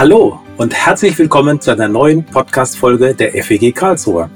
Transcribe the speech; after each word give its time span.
Hallo 0.00 0.40
und 0.56 0.72
herzlich 0.72 1.18
willkommen 1.18 1.60
zu 1.60 1.72
einer 1.72 1.86
neuen 1.86 2.24
Podcast-Folge 2.24 3.14
der 3.14 3.32
FEG 3.44 3.74
Karlsruhe. 3.74 4.30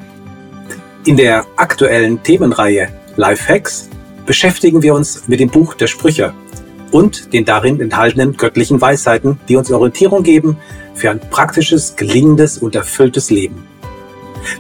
In 1.07 1.17
der 1.17 1.47
aktuellen 1.57 2.23
Themenreihe 2.23 2.89
Lifehacks 3.17 3.89
beschäftigen 4.27 4.83
wir 4.83 4.93
uns 4.93 5.27
mit 5.27 5.41
dem 5.41 5.49
Buch 5.49 5.73
der 5.73 5.87
Sprüche 5.87 6.35
und 6.91 7.33
den 7.33 7.47
darin 7.47 7.81
enthaltenen 7.81 8.37
göttlichen 8.37 8.79
Weisheiten, 8.79 9.41
die 9.49 9.57
uns 9.57 9.73
Orientierung 9.73 10.23
geben 10.23 10.59
für 10.95 11.11
ein 11.11 11.21
praktisches, 11.31 11.97
gelingendes 11.97 12.59
und 12.59 12.75
erfülltes 12.75 13.31
Leben. 13.31 13.67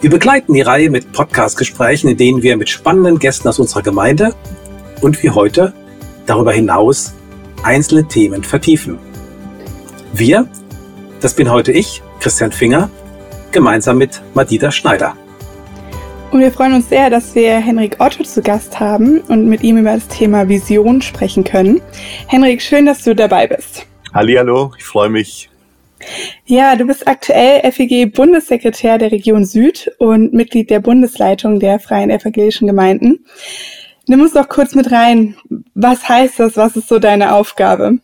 Wir 0.00 0.08
begleiten 0.08 0.54
die 0.54 0.62
Reihe 0.62 0.88
mit 0.88 1.12
Podcast-Gesprächen, 1.12 2.08
in 2.08 2.16
denen 2.16 2.42
wir 2.42 2.56
mit 2.56 2.70
spannenden 2.70 3.18
Gästen 3.18 3.46
aus 3.46 3.58
unserer 3.58 3.82
Gemeinde 3.82 4.34
und 5.02 5.22
wie 5.22 5.28
heute 5.28 5.74
darüber 6.24 6.52
hinaus 6.52 7.12
einzelne 7.62 8.08
Themen 8.08 8.42
vertiefen. 8.42 8.98
Wir, 10.14 10.48
das 11.24 11.32
bin 11.32 11.50
heute 11.50 11.72
ich, 11.72 12.02
Christian 12.20 12.52
Finger, 12.52 12.90
gemeinsam 13.50 13.96
mit 13.96 14.20
Madita 14.34 14.70
Schneider. 14.70 15.16
Und 16.30 16.40
wir 16.40 16.52
freuen 16.52 16.74
uns 16.74 16.90
sehr, 16.90 17.08
dass 17.08 17.34
wir 17.34 17.56
Henrik 17.56 17.96
Otto 17.98 18.24
zu 18.24 18.42
Gast 18.42 18.78
haben 18.78 19.20
und 19.20 19.46
mit 19.46 19.62
ihm 19.62 19.78
über 19.78 19.94
das 19.94 20.06
Thema 20.08 20.50
Vision 20.50 21.00
sprechen 21.00 21.42
können. 21.42 21.80
Henrik, 22.26 22.60
schön, 22.60 22.84
dass 22.84 23.04
du 23.04 23.14
dabei 23.14 23.46
bist. 23.46 23.86
Hallihallo, 24.12 24.72
ich 24.76 24.84
freue 24.84 25.08
mich. 25.08 25.48
Ja, 26.44 26.76
du 26.76 26.84
bist 26.86 27.08
aktuell 27.08 27.72
FEG-Bundessekretär 27.72 28.98
der 28.98 29.10
Region 29.10 29.46
Süd 29.46 29.92
und 29.98 30.34
Mitglied 30.34 30.68
der 30.68 30.80
Bundesleitung 30.80 31.58
der 31.58 31.80
Freien 31.80 32.10
Evangelischen 32.10 32.66
Gemeinden. 32.66 33.24
Nimm 34.06 34.20
uns 34.20 34.34
doch 34.34 34.50
kurz 34.50 34.74
mit 34.74 34.92
rein. 34.92 35.36
Was 35.74 36.06
heißt 36.06 36.38
das? 36.38 36.58
Was 36.58 36.76
ist 36.76 36.88
so 36.88 36.98
deine 36.98 37.34
Aufgabe? 37.34 37.98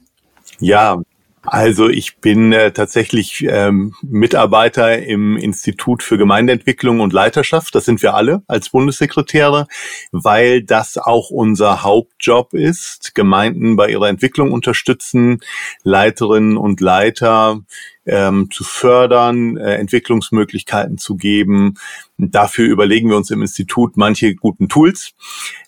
Ja, 0.58 1.02
also 1.50 1.88
ich 1.88 2.18
bin 2.18 2.52
äh, 2.52 2.70
tatsächlich 2.70 3.44
ähm, 3.48 3.92
Mitarbeiter 4.02 5.02
im 5.02 5.36
Institut 5.36 6.04
für 6.04 6.16
Gemeindeentwicklung 6.16 7.00
und 7.00 7.12
Leiterschaft. 7.12 7.74
Das 7.74 7.86
sind 7.86 8.02
wir 8.02 8.14
alle 8.14 8.44
als 8.46 8.68
Bundessekretäre, 8.68 9.66
weil 10.12 10.62
das 10.62 10.96
auch 10.96 11.30
unser 11.30 11.82
Hauptjob 11.82 12.54
ist, 12.54 13.16
Gemeinden 13.16 13.74
bei 13.74 13.90
ihrer 13.90 14.08
Entwicklung 14.08 14.52
unterstützen, 14.52 15.40
Leiterinnen 15.82 16.56
und 16.56 16.80
Leiter 16.80 17.58
ähm, 18.06 18.48
zu 18.52 18.62
fördern, 18.62 19.56
äh, 19.56 19.74
Entwicklungsmöglichkeiten 19.74 20.98
zu 20.98 21.16
geben. 21.16 21.74
Dafür 22.20 22.66
überlegen 22.66 23.08
wir 23.08 23.16
uns 23.16 23.30
im 23.30 23.42
Institut 23.42 23.96
manche 23.96 24.34
guten 24.34 24.68
Tools 24.68 25.12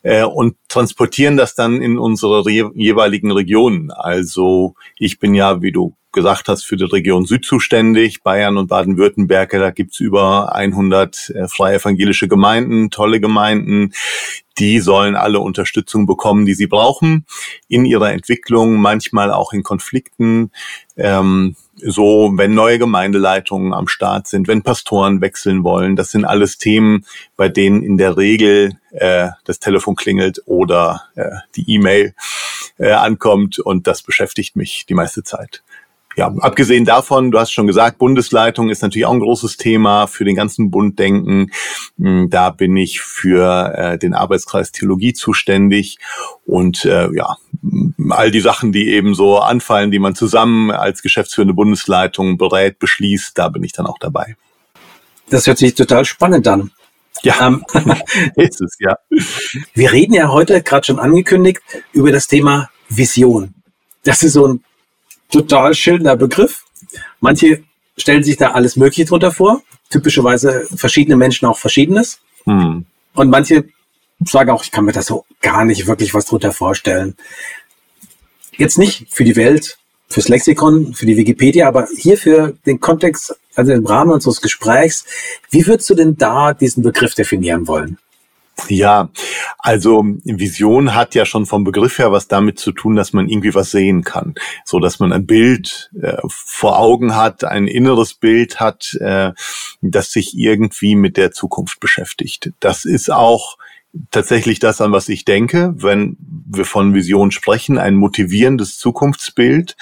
äh, 0.02 0.24
und 0.24 0.56
transportieren 0.68 1.36
das 1.36 1.54
dann 1.54 1.80
in 1.80 1.98
unsere 1.98 2.48
jeweiligen 2.50 3.30
Regionen. 3.30 3.90
Also 3.90 4.74
ich 4.98 5.18
bin 5.18 5.34
ja, 5.34 5.62
wie 5.62 5.72
du 5.72 5.96
gesagt 6.12 6.48
hast, 6.48 6.64
für 6.64 6.76
die 6.76 6.84
Region 6.84 7.24
Süd 7.24 7.44
zuständig, 7.44 8.22
Bayern 8.22 8.56
und 8.58 8.68
Baden-Württemberg. 8.68 9.50
Da 9.50 9.70
gibt's 9.70 10.00
über 10.00 10.54
100 10.54 11.30
äh, 11.30 11.48
freie 11.48 11.76
evangelische 11.76 12.28
Gemeinden, 12.28 12.90
tolle 12.90 13.20
Gemeinden. 13.20 13.92
Die 14.58 14.80
sollen 14.80 15.16
alle 15.16 15.40
Unterstützung 15.40 16.06
bekommen, 16.06 16.44
die 16.44 16.54
sie 16.54 16.66
brauchen 16.66 17.24
in 17.68 17.86
ihrer 17.86 18.12
Entwicklung, 18.12 18.76
manchmal 18.76 19.32
auch 19.32 19.52
in 19.52 19.62
Konflikten. 19.62 20.50
Ähm, 20.96 21.56
so, 21.76 22.32
wenn 22.34 22.54
neue 22.54 22.78
Gemeindeleitungen 22.78 23.72
am 23.72 23.88
Start 23.88 24.28
sind, 24.28 24.46
wenn 24.46 24.62
Pastoren 24.62 25.20
wechseln 25.20 25.64
wollen, 25.64 25.96
das 25.96 26.10
sind 26.10 26.24
alles 26.24 26.58
Themen, 26.58 27.06
bei 27.36 27.48
denen 27.48 27.82
in 27.82 27.96
der 27.96 28.16
Regel 28.16 28.78
äh, 28.90 29.30
das 29.44 29.58
Telefon 29.58 29.96
klingelt 29.96 30.42
oder 30.44 31.04
äh, 31.14 31.30
die 31.56 31.68
E-Mail 31.72 32.14
äh, 32.78 32.92
ankommt 32.92 33.58
und 33.58 33.86
das 33.86 34.02
beschäftigt 34.02 34.54
mich 34.54 34.84
die 34.86 34.94
meiste 34.94 35.22
Zeit 35.22 35.62
ja, 36.16 36.32
abgesehen 36.40 36.84
davon, 36.84 37.30
du 37.30 37.38
hast 37.38 37.52
schon 37.52 37.66
gesagt, 37.66 37.98
Bundesleitung 37.98 38.70
ist 38.70 38.82
natürlich 38.82 39.06
auch 39.06 39.12
ein 39.12 39.20
großes 39.20 39.56
Thema 39.56 40.06
für 40.06 40.24
den 40.24 40.36
ganzen 40.36 40.70
Bund 40.70 40.98
denken. 40.98 41.50
Hm, 41.98 42.28
da 42.30 42.50
bin 42.50 42.76
ich 42.76 43.00
für 43.00 43.72
äh, 43.76 43.98
den 43.98 44.14
Arbeitskreis 44.14 44.72
Theologie 44.72 45.12
zuständig 45.12 45.98
und 46.44 46.84
äh, 46.84 47.08
ja, 47.14 47.36
all 48.10 48.30
die 48.30 48.40
Sachen, 48.40 48.72
die 48.72 48.88
eben 48.90 49.14
so 49.14 49.38
anfallen, 49.38 49.90
die 49.90 49.98
man 49.98 50.14
zusammen 50.14 50.70
als 50.70 51.02
geschäftsführende 51.02 51.54
Bundesleitung 51.54 52.38
berät, 52.38 52.78
beschließt, 52.78 53.36
da 53.38 53.48
bin 53.48 53.64
ich 53.64 53.72
dann 53.72 53.86
auch 53.86 53.98
dabei. 53.98 54.36
Das 55.30 55.46
hört 55.46 55.58
sich 55.58 55.74
total 55.74 56.04
spannend 56.04 56.46
an. 56.46 56.70
Ja, 57.22 57.46
ähm, 57.46 57.64
ist 58.36 58.60
es, 58.60 58.76
ja. 58.80 58.96
Wir 59.74 59.92
reden 59.92 60.14
ja 60.14 60.28
heute, 60.28 60.62
gerade 60.62 60.84
schon 60.84 60.98
angekündigt, 60.98 61.60
über 61.92 62.10
das 62.10 62.26
Thema 62.26 62.70
Vision. 62.88 63.54
Das 64.02 64.22
ist 64.22 64.32
so 64.32 64.46
ein 64.46 64.64
total 65.32 65.74
schildernder 65.74 66.16
Begriff. 66.16 66.64
Manche 67.20 67.64
stellen 67.96 68.22
sich 68.22 68.36
da 68.36 68.52
alles 68.52 68.76
Mögliche 68.76 69.04
drunter 69.04 69.32
vor. 69.32 69.62
Typischerweise 69.90 70.66
verschiedene 70.74 71.16
Menschen 71.16 71.46
auch 71.46 71.58
Verschiedenes. 71.58 72.20
Hm. 72.44 72.86
Und 73.14 73.30
manche 73.30 73.64
sagen 74.24 74.50
auch, 74.50 74.64
ich 74.64 74.70
kann 74.70 74.84
mir 74.84 74.92
das 74.92 75.06
so 75.06 75.24
gar 75.40 75.64
nicht 75.64 75.86
wirklich 75.86 76.14
was 76.14 76.26
drunter 76.26 76.52
vorstellen. 76.52 77.16
Jetzt 78.56 78.78
nicht 78.78 79.06
für 79.10 79.24
die 79.24 79.36
Welt, 79.36 79.78
fürs 80.08 80.28
Lexikon, 80.28 80.94
für 80.94 81.06
die 81.06 81.16
Wikipedia, 81.16 81.66
aber 81.66 81.88
hier 81.96 82.16
für 82.16 82.54
den 82.66 82.80
Kontext, 82.80 83.34
also 83.54 83.72
im 83.72 83.86
Rahmen 83.86 84.12
unseres 84.12 84.40
Gesprächs. 84.40 85.04
Wie 85.50 85.66
würdest 85.66 85.88
du 85.90 85.94
denn 85.94 86.16
da 86.16 86.52
diesen 86.52 86.82
Begriff 86.82 87.14
definieren 87.14 87.66
wollen? 87.66 87.98
Ja, 88.68 89.10
also 89.58 90.04
Vision 90.24 90.94
hat 90.94 91.14
ja 91.14 91.24
schon 91.24 91.46
vom 91.46 91.64
Begriff 91.64 91.98
her 91.98 92.12
was 92.12 92.28
damit 92.28 92.58
zu 92.58 92.72
tun, 92.72 92.96
dass 92.96 93.12
man 93.12 93.28
irgendwie 93.28 93.54
was 93.54 93.70
sehen 93.70 94.04
kann, 94.04 94.34
so 94.64 94.78
dass 94.78 94.98
man 94.98 95.12
ein 95.12 95.26
Bild 95.26 95.90
äh, 96.00 96.18
vor 96.28 96.78
Augen 96.78 97.16
hat, 97.16 97.44
ein 97.44 97.66
inneres 97.66 98.14
Bild 98.14 98.60
hat, 98.60 98.94
äh, 99.00 99.32
das 99.80 100.12
sich 100.12 100.36
irgendwie 100.36 100.94
mit 100.94 101.16
der 101.16 101.32
Zukunft 101.32 101.80
beschäftigt. 101.80 102.52
Das 102.60 102.84
ist 102.84 103.10
auch 103.10 103.56
tatsächlich 104.10 104.58
das, 104.58 104.80
an 104.80 104.92
was 104.92 105.08
ich 105.08 105.24
denke, 105.24 105.74
wenn 105.76 106.16
wir 106.18 106.64
von 106.64 106.94
Vision 106.94 107.30
sprechen, 107.30 107.78
ein 107.78 107.94
motivierendes 107.94 108.78
Zukunftsbild. 108.78 109.76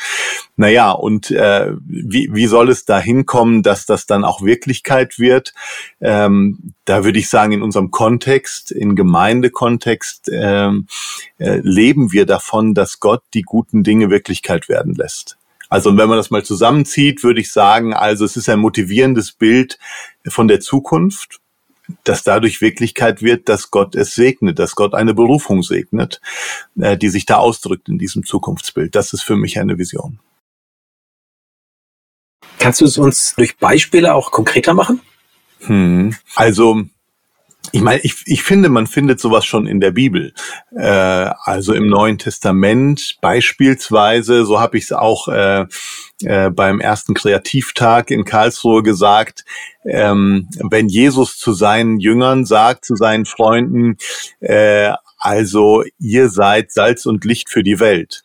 Naja, 0.57 0.91
und 0.91 1.31
äh, 1.31 1.73
wie, 1.87 2.29
wie 2.33 2.47
soll 2.47 2.71
es 2.71 2.85
dahin 2.85 3.27
kommen, 3.27 3.63
dass 3.63 3.87
das 3.87 4.07
dann 4.07 4.25
auch 4.25 4.43
Wirklichkeit 4.43 5.19
wird? 5.19 5.55
Ähm, 6.01 6.75
da 6.85 7.05
würde 7.05 7.19
ich 7.19 7.29
sagen, 7.29 7.53
in 7.53 7.63
unserem 7.63 7.91
Kontext, 7.91 8.73
in 8.73 8.97
Gemeindekontext, 8.97 10.31
ähm, 10.33 10.87
äh, 11.39 11.61
leben 11.63 12.13
wir 12.13 12.27
davon, 12.27 12.75
dass 12.75 13.01
Gott 13.01 13.23
die 13.35 13.43
guten 13.43 13.85
Dinge 13.85 14.11
Wirklichkeit 14.11 14.69
werden 14.69 14.95
lässt. 14.95 15.37
Also 15.69 15.97
wenn 15.97 16.09
man 16.09 16.19
das 16.19 16.31
mal 16.31 16.45
zusammenzieht, 16.45 17.23
würde 17.23 17.41
ich 17.41 17.53
sagen, 17.53 17.95
also 17.95 18.25
es 18.25 18.37
ist 18.37 18.49
ein 18.49 18.59
motivierendes 18.59 19.33
Bild 19.33 19.79
von 20.27 20.49
der 20.49 20.59
Zukunft 20.59 21.41
dass 22.05 22.23
dadurch 22.23 22.61
Wirklichkeit 22.61 23.23
wird, 23.23 23.49
dass 23.49 23.71
Gott 23.71 23.95
es 23.95 24.15
segnet, 24.15 24.59
dass 24.59 24.75
Gott 24.75 24.95
eine 24.95 25.15
Berufung 25.15 25.63
segnet, 25.63 26.21
äh, 26.79 26.97
die 26.97 27.09
sich 27.09 27.27
da 27.27 27.37
ausdrückt 27.37 27.89
in 27.89 27.99
diesem 27.99 28.25
Zukunftsbild. 28.25 28.95
Das 28.95 29.13
ist 29.13 29.23
für 29.23 29.37
mich 29.37 29.59
eine 29.59 29.79
Vision. 29.79 30.19
Kannst 32.59 32.81
du 32.81 32.85
es 32.85 32.99
uns 32.99 33.35
durch 33.37 33.57
Beispiele 33.57 34.15
auch 34.15 34.31
konkreter 34.31 34.75
machen? 34.75 35.01
Hm. 35.61 36.15
Also 36.35 36.83
ich 37.73 37.81
meine, 37.83 38.01
ich, 38.03 38.23
ich 38.27 38.43
finde, 38.43 38.69
man 38.69 38.87
findet 38.87 39.21
sowas 39.21 39.45
schon 39.45 39.67
in 39.67 39.81
der 39.81 39.93
Bibel. 39.93 40.33
Äh, 40.75 41.31
also 41.45 41.73
im 41.73 41.87
Neuen 41.87 42.19
Testament 42.19 43.19
beispielsweise, 43.21 44.45
so 44.45 44.61
habe 44.61 44.79
ich 44.79 44.85
es 44.85 44.93
auch 44.93 45.29
äh, 45.29 45.67
äh, 46.23 46.51
beim 46.51 46.81
ersten 46.81 47.15
Kreativtag 47.15 48.11
in 48.11 48.25
Karlsruhe 48.25 48.83
gesagt, 48.83 49.45
ähm, 49.85 50.49
wenn 50.71 50.89
Jesus 50.89 51.39
zu 51.39 51.53
seinen 51.53 52.01
Jüngern 52.01 52.45
sagt, 52.45 52.85
zu 52.85 52.97
seinen 52.97 53.25
Freunden, 53.25 53.97
äh, 54.41 54.93
also 55.19 55.85
ihr 55.99 56.29
seid 56.29 56.73
Salz 56.73 57.07
und 57.07 57.25
Licht 57.25 57.51
für 57.51 57.63
die 57.63 57.81
Welt, 57.81 58.23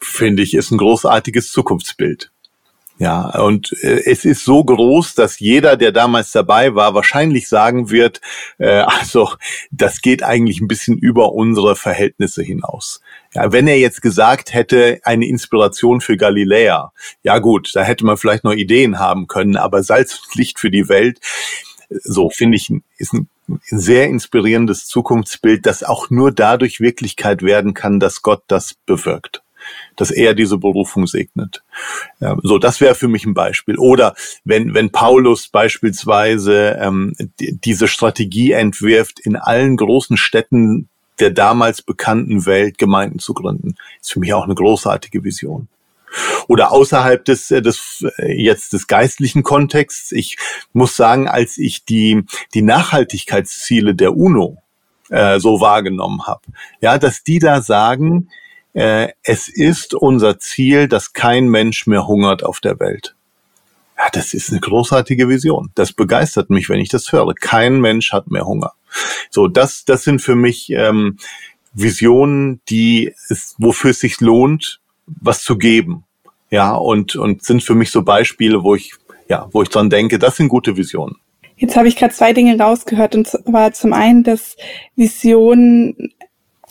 finde 0.00 0.42
ich, 0.42 0.54
ist 0.54 0.70
ein 0.70 0.78
großartiges 0.78 1.50
Zukunftsbild. 1.52 2.30
Ja, 3.00 3.28
und 3.40 3.72
äh, 3.82 4.02
es 4.06 4.24
ist 4.24 4.44
so 4.44 4.64
groß, 4.64 5.14
dass 5.14 5.38
jeder, 5.38 5.76
der 5.76 5.92
damals 5.92 6.32
dabei 6.32 6.74
war, 6.74 6.94
wahrscheinlich 6.94 7.48
sagen 7.48 7.90
wird, 7.90 8.20
äh, 8.58 8.66
also 9.00 9.30
das 9.70 10.02
geht 10.02 10.24
eigentlich 10.24 10.60
ein 10.60 10.68
bisschen 10.68 10.98
über 10.98 11.32
unsere 11.32 11.76
Verhältnisse 11.76 12.42
hinaus. 12.42 13.00
Ja, 13.34 13.52
wenn 13.52 13.68
er 13.68 13.78
jetzt 13.78 14.02
gesagt 14.02 14.52
hätte, 14.52 15.00
eine 15.04 15.26
Inspiration 15.26 16.00
für 16.00 16.16
Galiläa, 16.16 16.92
ja 17.22 17.38
gut, 17.38 17.70
da 17.74 17.82
hätte 17.82 18.04
man 18.04 18.16
vielleicht 18.16 18.42
noch 18.42 18.54
Ideen 18.54 18.98
haben 18.98 19.28
können, 19.28 19.56
aber 19.56 19.82
Salz 19.84 20.20
und 20.24 20.34
Licht 20.34 20.58
für 20.58 20.70
die 20.70 20.88
Welt, 20.88 21.20
so 21.88 22.30
finde 22.30 22.56
ich, 22.56 22.72
ist 22.96 23.14
ein 23.14 23.28
sehr 23.62 24.08
inspirierendes 24.08 24.86
Zukunftsbild, 24.86 25.66
das 25.66 25.84
auch 25.84 26.10
nur 26.10 26.32
dadurch 26.32 26.80
Wirklichkeit 26.80 27.42
werden 27.42 27.74
kann, 27.74 28.00
dass 28.00 28.22
Gott 28.22 28.42
das 28.48 28.74
bewirkt 28.86 29.42
dass 29.96 30.10
er 30.10 30.34
diese 30.34 30.58
Berufung 30.58 31.06
segnet. 31.06 31.62
Ja, 32.20 32.36
so, 32.42 32.58
das 32.58 32.80
wäre 32.80 32.94
für 32.94 33.08
mich 33.08 33.24
ein 33.24 33.34
Beispiel. 33.34 33.76
Oder 33.76 34.14
wenn, 34.44 34.74
wenn 34.74 34.90
Paulus 34.90 35.48
beispielsweise 35.48 36.78
ähm, 36.80 37.14
die, 37.40 37.58
diese 37.58 37.88
Strategie 37.88 38.52
entwirft, 38.52 39.20
in 39.20 39.36
allen 39.36 39.76
großen 39.76 40.16
Städten 40.16 40.88
der 41.20 41.30
damals 41.30 41.82
bekannten 41.82 42.46
Welt 42.46 42.78
Gemeinden 42.78 43.18
zu 43.18 43.34
gründen, 43.34 43.74
ist 44.00 44.12
für 44.12 44.20
mich 44.20 44.32
auch 44.34 44.44
eine 44.44 44.54
großartige 44.54 45.24
Vision. 45.24 45.68
Oder 46.46 46.72
außerhalb 46.72 47.24
des, 47.24 47.50
äh, 47.50 47.62
des 47.62 48.04
äh, 48.16 48.32
jetzt 48.32 48.72
des 48.72 48.86
geistlichen 48.86 49.42
Kontexts. 49.42 50.12
Ich 50.12 50.38
muss 50.72 50.96
sagen, 50.96 51.28
als 51.28 51.58
ich 51.58 51.84
die, 51.84 52.24
die 52.54 52.62
Nachhaltigkeitsziele 52.62 53.94
der 53.94 54.16
UNO 54.16 54.62
äh, 55.10 55.38
so 55.38 55.60
wahrgenommen 55.60 56.26
habe, 56.26 56.42
ja, 56.80 56.98
dass 56.98 57.22
die 57.22 57.38
da 57.38 57.62
sagen, 57.62 58.30
es 58.74 59.48
ist 59.48 59.94
unser 59.94 60.38
Ziel, 60.38 60.88
dass 60.88 61.12
kein 61.12 61.48
Mensch 61.48 61.86
mehr 61.86 62.06
hungert 62.06 62.44
auf 62.44 62.60
der 62.60 62.78
Welt. 62.78 63.16
Ja, 63.98 64.04
das 64.12 64.32
ist 64.32 64.50
eine 64.50 64.60
großartige 64.60 65.28
Vision. 65.28 65.70
Das 65.74 65.92
begeistert 65.92 66.50
mich, 66.50 66.68
wenn 66.68 66.78
ich 66.78 66.88
das 66.88 67.10
höre. 67.10 67.34
Kein 67.34 67.80
Mensch 67.80 68.12
hat 68.12 68.30
mehr 68.30 68.46
Hunger. 68.46 68.72
So, 69.30 69.48
das, 69.48 69.84
das 69.84 70.04
sind 70.04 70.22
für 70.22 70.36
mich 70.36 70.70
ähm, 70.70 71.16
Visionen, 71.72 72.60
die 72.68 73.12
es, 73.28 73.56
wofür 73.58 73.90
es 73.90 74.00
sich 74.00 74.20
lohnt, 74.20 74.80
was 75.06 75.42
zu 75.42 75.58
geben. 75.58 76.04
Ja, 76.50 76.74
und, 76.74 77.16
und 77.16 77.44
sind 77.44 77.62
für 77.62 77.74
mich 77.74 77.90
so 77.90 78.02
Beispiele, 78.02 78.62
wo 78.62 78.76
ich, 78.76 78.94
ja, 79.28 79.48
wo 79.50 79.62
ich 79.62 79.68
dran 79.68 79.90
denke, 79.90 80.18
das 80.18 80.36
sind 80.36 80.48
gute 80.48 80.76
Visionen. 80.76 81.16
Jetzt 81.56 81.76
habe 81.76 81.88
ich 81.88 81.96
gerade 81.96 82.14
zwei 82.14 82.32
Dinge 82.32 82.56
rausgehört 82.56 83.16
und 83.16 83.26
zwar 83.26 83.72
zum 83.72 83.92
einen, 83.92 84.22
dass 84.22 84.56
Visionen 84.94 86.12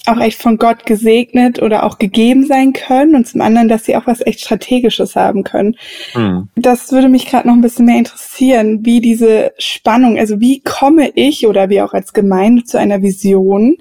auch 0.06 0.20
echt 0.20 0.42
von 0.42 0.58
Gott 0.58 0.86
gesegnet 0.86 1.62
oder 1.62 1.84
auch 1.84 1.98
gegeben 1.98 2.46
sein 2.46 2.74
können 2.74 3.16
und 3.16 3.28
zum 3.28 3.42
anderen, 3.42 3.68
dass 3.68 3.86
sie 3.86 3.96
auch 3.96 4.08
was 4.08 4.26
echt 4.26 4.42
Strategisches 4.42 5.16
haben 5.16 5.44
können. 5.44 5.76
Mhm. 6.16 6.50
Das 6.56 6.92
würde 6.92 7.10
mich 7.10 7.26
gerade 7.26 7.48
noch 7.48 7.56
ein 7.56 7.62
bisschen 7.62 7.86
mehr 7.86 7.98
interessieren, 7.98 8.86
wie 8.86 9.02
diese 9.02 9.54
Spannung, 9.58 10.18
also 10.18 10.40
wie 10.40 10.62
komme 10.62 11.12
ich 11.16 11.48
oder 11.48 11.70
wie 11.70 11.82
auch 11.82 11.94
als 11.94 12.14
Gemeinde 12.14 12.64
zu 12.64 12.80
einer 12.80 13.02
Vision? 13.02 13.78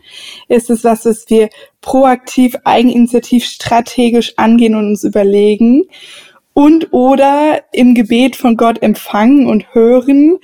Ist 0.48 0.70
es 0.70 0.84
was, 0.84 1.04
was 1.04 1.28
wir 1.28 1.48
proaktiv, 1.80 2.56
eigeninitiativ, 2.64 3.44
strategisch 3.44 4.34
angehen 4.36 4.74
und 4.74 4.88
uns 4.88 5.04
überlegen? 5.04 5.84
Und 6.52 6.92
oder 6.92 7.60
im 7.72 7.94
Gebet 7.94 8.34
von 8.34 8.56
Gott 8.56 8.82
empfangen 8.82 9.46
und 9.46 9.74
hören? 9.74 10.38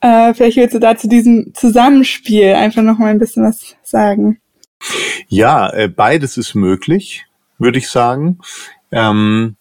Äh, 0.00 0.34
vielleicht 0.34 0.56
willst 0.56 0.74
du 0.74 0.80
da 0.80 0.96
zu 0.96 1.08
diesem 1.08 1.52
Zusammenspiel 1.54 2.54
einfach 2.54 2.82
noch 2.82 2.98
mal 2.98 3.10
ein 3.10 3.18
bisschen 3.18 3.44
was 3.44 3.76
sagen. 3.82 4.40
Ja, 5.28 5.70
äh, 5.70 5.88
beides 5.88 6.36
ist 6.36 6.54
möglich, 6.54 7.26
würde 7.58 7.78
ich 7.78 7.88
sagen. 7.88 8.38
Ähm, 8.90 9.56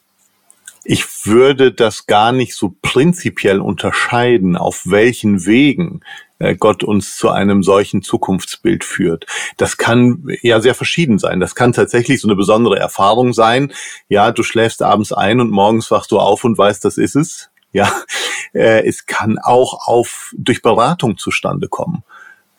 ich 0.84 1.26
würde 1.26 1.72
das 1.72 2.08
gar 2.08 2.32
nicht 2.32 2.56
so 2.56 2.74
prinzipiell 2.82 3.60
unterscheiden, 3.60 4.58
auf 4.58 4.82
welchen 4.86 5.46
Wegen 5.46 6.02
äh, 6.40 6.56
Gott 6.56 6.84
uns 6.84 7.16
zu 7.18 7.30
einem 7.30 7.62
solchen 7.62 8.02
Zukunftsbild 8.02 8.84
führt. 8.84 9.28
Das 9.58 9.78
kann 9.78 10.26
ja 10.42 10.60
sehr 10.60 10.74
verschieden 10.74 11.20
sein. 11.20 11.40
Das 11.40 11.54
kann 11.54 11.72
tatsächlich 11.72 12.20
so 12.20 12.28
eine 12.28 12.36
besondere 12.36 12.80
Erfahrung 12.80 13.34
sein. 13.34 13.72
Ja, 14.10 14.32
du 14.32 14.42
schläfst 14.42 14.82
abends 14.82 15.14
ein 15.14 15.40
und 15.40 15.52
morgens 15.52 15.92
wachst 15.92 16.12
du 16.12 16.20
auf 16.20 16.44
und 16.44 16.58
weißt, 16.58 16.84
das 16.84 16.98
ist 16.98 17.16
es. 17.16 17.50
Ja, 17.74 17.92
äh, 18.54 18.86
es 18.88 19.06
kann 19.06 19.38
auch 19.38 19.88
auf 19.88 20.34
durch 20.36 20.64
Beratung 20.64 21.18
zustande 21.18 21.68
kommen. 21.68 22.04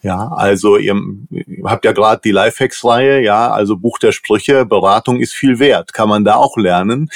Ja, 0.05 0.29
also 0.29 0.79
ihr, 0.79 0.97
habt 1.65 1.85
ja 1.85 1.93
gerade 1.93 2.21
die 2.25 2.33
Lifehacks-Reihe, 2.33 3.23
ja, 3.23 3.53
also 3.53 3.77
Buch 3.77 4.01
der 4.01 4.11
Sprüche, 4.11 4.67
Beratung 4.67 5.21
ist 5.21 5.33
viel 5.33 5.61
wert, 5.61 5.93
kann 5.93 6.09
man 6.09 6.25
da 6.25 6.35
auch 6.35 6.57
lernen. 6.57 7.09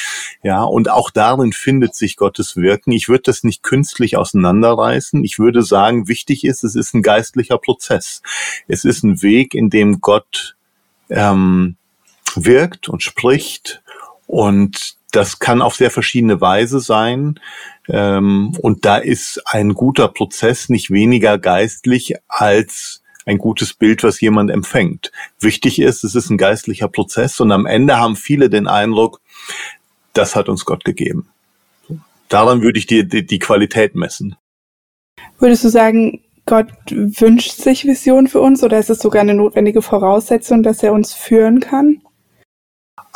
Ja, 0.45 0.63
und 0.63 0.89
auch 0.89 1.11
darin 1.11 1.53
findet 1.53 1.97
sich 1.97 2.17
Gottes 2.17 2.55
Wirken. 2.55 2.93
Ich 2.93 3.09
würde 3.09 3.25
das 3.25 3.43
nicht 3.43 3.65
künstlich 3.65 4.17
auseinanderreißen. 4.17 5.25
Ich 5.25 5.41
würde 5.41 5.65
sagen, 5.65 6.07
wichtig 6.07 6.45
ist, 6.45 6.63
es 6.63 6.77
ist 6.77 6.95
ein 6.95 7.03
geistlicher 7.03 7.59
Prozess. 7.59 8.23
Es 8.69 8.85
ist 8.85 9.03
ein 9.03 9.21
Weg, 9.21 9.55
in 9.55 9.69
dem 9.69 10.01
Gott 10.01 10.55
ähm, 11.11 11.77
wirkt 12.37 12.89
und 12.89 13.03
spricht 13.03 13.83
und 14.29 14.96
das 15.13 15.39
kann 15.39 15.63
auf 15.63 15.75
sehr 15.75 15.91
verschiedene 15.91 16.41
Weise 16.41 16.81
sein. 16.81 17.41
Ähm, 17.89 18.53
und 18.61 18.85
da 18.85 18.97
ist 18.97 19.43
ein 19.47 19.75
guter 19.75 20.09
Prozess 20.09 20.69
nicht 20.69 20.91
weniger 20.91 21.39
geistlich 21.39 22.15
als 22.29 23.03
ein 23.25 23.39
gutes 23.39 23.75
Bild, 23.75 24.05
was 24.05 24.21
jemand 24.21 24.51
empfängt. 24.51 25.11
Wichtig 25.41 25.81
ist, 25.81 26.05
es 26.05 26.15
ist 26.15 26.31
ein 26.31 26.39
geistlicher 26.39 26.89
Prozess 26.89 27.41
und 27.41 27.51
am 27.51 27.67
Ende 27.67 27.99
haben 27.99 28.17
viele 28.17 28.49
den 28.49 28.69
Eindruck, 28.69 29.21
das 30.13 30.37
hat 30.37 30.49
uns 30.49 30.65
Gott 30.65 30.85
gegeben. 30.85 31.29
Daran 32.29 32.63
würde 32.63 32.79
ich 32.79 32.87
die, 32.87 33.07
die, 33.07 33.27
die 33.27 33.39
Qualität 33.39 33.95
messen. 33.95 34.37
Würdest 35.39 35.65
du 35.65 35.69
sagen, 35.69 36.21
Gott 36.47 36.69
wünscht 36.91 37.53
sich 37.53 37.85
Vision 37.85 38.29
für 38.29 38.41
uns 38.41 38.63
oder 38.63 38.79
ist 38.79 38.91
es 38.91 39.01
sogar 39.01 39.23
eine 39.23 39.35
notwendige 39.35 39.83
Voraussetzung, 39.83 40.63
dass 40.63 40.83
er 40.83 40.93
uns 40.93 41.13
führen 41.13 41.59
kann? 41.61 42.01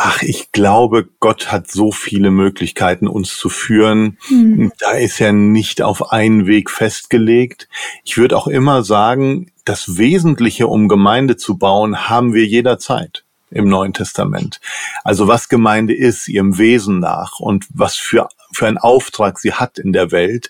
Ach, 0.03 0.23
ich 0.23 0.51
glaube, 0.51 1.11
Gott 1.21 1.53
hat 1.53 1.71
so 1.71 1.93
viele 1.93 2.31
Möglichkeiten, 2.31 3.07
uns 3.07 3.37
zu 3.37 3.51
führen. 3.51 4.17
Mhm. 4.31 4.73
Da 4.79 4.93
ist 4.93 5.21
er 5.21 5.35
nicht 5.35 5.83
auf 5.83 6.11
einen 6.11 6.47
Weg 6.47 6.71
festgelegt. 6.71 7.69
Ich 8.03 8.17
würde 8.17 8.39
auch 8.39 8.47
immer 8.47 8.83
sagen, 8.83 9.53
das 9.67 9.99
Wesentliche, 9.99 10.69
um 10.69 10.89
Gemeinde 10.89 11.37
zu 11.37 11.59
bauen, 11.59 12.09
haben 12.09 12.33
wir 12.33 12.47
jederzeit 12.47 13.25
im 13.51 13.69
Neuen 13.69 13.93
Testament. 13.93 14.63
Also 15.05 15.29
was 15.29 15.51
Gemeinde 15.51 15.95
ist, 15.95 16.29
ihrem 16.29 16.57
Wesen 16.57 17.01
nach 17.01 17.39
und 17.39 17.67
was 17.69 17.97
für, 17.97 18.31
für 18.55 18.69
einen 18.69 18.79
Auftrag 18.79 19.39
sie 19.39 19.53
hat 19.53 19.79
in 19.79 19.93
der 19.93 20.13
Welt, 20.13 20.49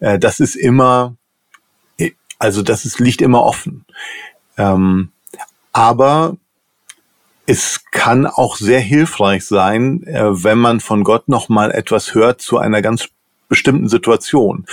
äh, 0.00 0.18
das 0.18 0.40
ist 0.40 0.56
immer, 0.56 1.16
also 2.38 2.60
das 2.60 2.84
ist, 2.84 3.00
liegt 3.00 3.22
immer 3.22 3.44
offen. 3.44 3.86
Ähm, 4.58 5.10
aber 5.72 6.36
es 7.50 7.80
kann 7.90 8.26
auch 8.26 8.56
sehr 8.56 8.78
hilfreich 8.78 9.44
sein, 9.44 10.04
äh, 10.04 10.44
wenn 10.44 10.58
man 10.58 10.78
von 10.78 11.02
Gott 11.02 11.28
noch 11.28 11.48
mal 11.48 11.72
etwas 11.72 12.14
hört 12.14 12.40
zu 12.40 12.58
einer 12.58 12.80
ganz 12.80 13.08
bestimmten 13.48 13.88
Situation. 13.88 14.66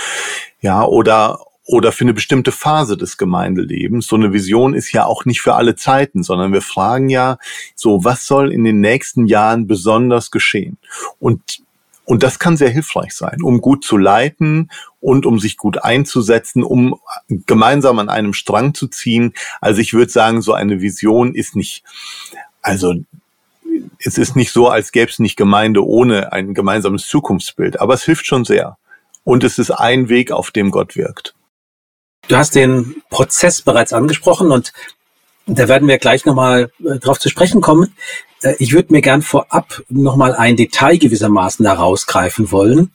Ja, 0.60 0.84
oder 0.84 1.40
oder 1.64 1.90
für 1.90 2.04
eine 2.04 2.14
bestimmte 2.14 2.52
Phase 2.52 2.96
des 2.96 3.18
Gemeindelebens. 3.18 4.06
So 4.06 4.14
eine 4.14 4.32
Vision 4.32 4.74
ist 4.74 4.92
ja 4.92 5.04
auch 5.04 5.24
nicht 5.24 5.40
für 5.42 5.54
alle 5.54 5.74
Zeiten, 5.74 6.22
sondern 6.22 6.52
wir 6.52 6.62
fragen 6.62 7.10
ja 7.10 7.36
so, 7.74 8.04
was 8.04 8.26
soll 8.26 8.52
in 8.52 8.62
den 8.64 8.80
nächsten 8.80 9.26
Jahren 9.26 9.66
besonders 9.66 10.30
geschehen? 10.30 10.78
Und 11.18 11.60
und 12.04 12.22
das 12.22 12.38
kann 12.38 12.56
sehr 12.56 12.70
hilfreich 12.70 13.12
sein, 13.12 13.42
um 13.42 13.60
gut 13.60 13.84
zu 13.84 13.98
leiten 13.98 14.70
und 14.98 15.26
um 15.26 15.38
sich 15.38 15.58
gut 15.58 15.84
einzusetzen, 15.84 16.62
um 16.62 16.98
gemeinsam 17.28 17.98
an 17.98 18.08
einem 18.08 18.32
Strang 18.32 18.72
zu 18.72 18.86
ziehen. 18.86 19.34
Also 19.60 19.82
ich 19.82 19.92
würde 19.92 20.10
sagen, 20.10 20.40
so 20.40 20.54
eine 20.54 20.80
Vision 20.80 21.34
ist 21.34 21.54
nicht 21.54 21.84
also 22.62 22.94
es 24.04 24.18
ist 24.18 24.36
nicht 24.36 24.52
so, 24.52 24.68
als 24.68 24.92
gäbe 24.92 25.10
es 25.10 25.18
nicht 25.18 25.36
Gemeinde 25.36 25.84
ohne 25.84 26.32
ein 26.32 26.54
gemeinsames 26.54 27.06
Zukunftsbild, 27.06 27.80
aber 27.80 27.94
es 27.94 28.04
hilft 28.04 28.26
schon 28.26 28.44
sehr. 28.44 28.76
Und 29.24 29.44
es 29.44 29.58
ist 29.58 29.70
ein 29.70 30.08
Weg, 30.08 30.32
auf 30.32 30.50
dem 30.50 30.70
Gott 30.70 30.96
wirkt. 30.96 31.34
Du 32.28 32.36
hast 32.36 32.54
den 32.54 33.02
Prozess 33.10 33.62
bereits 33.62 33.92
angesprochen 33.92 34.50
und 34.50 34.72
da 35.46 35.68
werden 35.68 35.88
wir 35.88 35.98
gleich 35.98 36.24
nochmal 36.24 36.70
äh, 36.84 36.98
drauf 36.98 37.18
zu 37.18 37.28
sprechen 37.28 37.60
kommen. 37.60 37.94
Äh, 38.42 38.54
ich 38.58 38.72
würde 38.72 38.92
mir 38.92 39.00
gern 39.00 39.22
vorab 39.22 39.82
nochmal 39.88 40.34
ein 40.34 40.56
Detail 40.56 40.98
gewissermaßen 40.98 41.66
herausgreifen 41.66 42.50
wollen. 42.52 42.92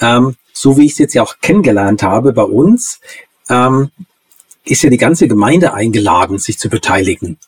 Ähm, 0.00 0.36
so 0.52 0.76
wie 0.76 0.86
ich 0.86 0.92
es 0.92 0.98
jetzt 0.98 1.14
ja 1.14 1.22
auch 1.22 1.36
kennengelernt 1.40 2.02
habe 2.02 2.32
bei 2.32 2.42
uns, 2.42 3.00
ähm, 3.48 3.90
ist 4.64 4.82
ja 4.82 4.90
die 4.90 4.96
ganze 4.96 5.28
Gemeinde 5.28 5.74
eingeladen, 5.74 6.38
sich 6.38 6.58
zu 6.58 6.68
beteiligen. 6.68 7.38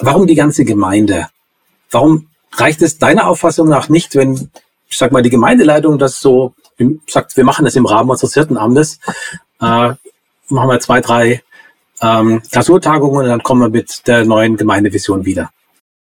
Warum 0.00 0.26
die 0.26 0.34
ganze 0.34 0.64
Gemeinde? 0.64 1.28
Warum 1.90 2.28
reicht 2.52 2.82
es 2.82 2.98
deiner 2.98 3.26
Auffassung 3.26 3.68
nach 3.68 3.88
nicht, 3.88 4.14
wenn, 4.14 4.50
ich 4.88 4.96
sag 4.96 5.12
mal, 5.12 5.22
die 5.22 5.30
Gemeindeleitung 5.30 5.98
das 5.98 6.20
so 6.20 6.54
sagt, 7.06 7.36
wir 7.36 7.44
machen 7.44 7.64
das 7.64 7.76
im 7.76 7.86
Rahmen 7.86 8.10
unseres 8.10 8.34
Hirtenamtes, 8.34 8.98
äh, 9.60 9.94
machen 10.48 10.68
wir 10.68 10.80
zwei, 10.80 11.00
drei 11.00 11.42
ähm, 12.02 12.42
Klausurtagungen 12.50 13.24
und 13.24 13.28
dann 13.28 13.42
kommen 13.42 13.62
wir 13.62 13.70
mit 13.70 14.06
der 14.06 14.24
neuen 14.24 14.56
Gemeindevision 14.56 15.24
wieder. 15.24 15.50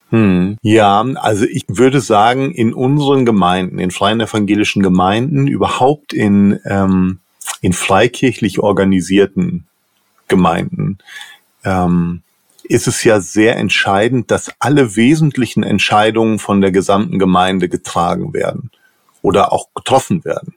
Hm. 0.09 0.57
Ja, 0.61 1.01
also 1.15 1.45
ich 1.45 1.65
würde 1.67 2.01
sagen, 2.01 2.51
in 2.51 2.73
unseren 2.73 3.25
Gemeinden, 3.25 3.79
in 3.79 3.91
freien 3.91 4.19
evangelischen 4.19 4.83
Gemeinden, 4.83 5.47
überhaupt 5.47 6.13
in, 6.13 6.59
ähm, 6.65 7.19
in 7.61 7.73
freikirchlich 7.73 8.59
organisierten 8.59 9.65
Gemeinden, 10.27 10.99
ähm, 11.63 12.21
ist 12.69 12.87
es 12.87 13.03
ja 13.03 13.19
sehr 13.19 13.57
entscheidend, 13.57 14.31
dass 14.31 14.51
alle 14.59 14.95
wesentlichen 14.95 15.63
Entscheidungen 15.63 16.39
von 16.39 16.61
der 16.61 16.71
gesamten 16.71 17.19
Gemeinde 17.19 17.69
getragen 17.69 18.33
werden 18.33 18.71
oder 19.21 19.51
auch 19.51 19.69
getroffen 19.73 20.23
werden. 20.23 20.55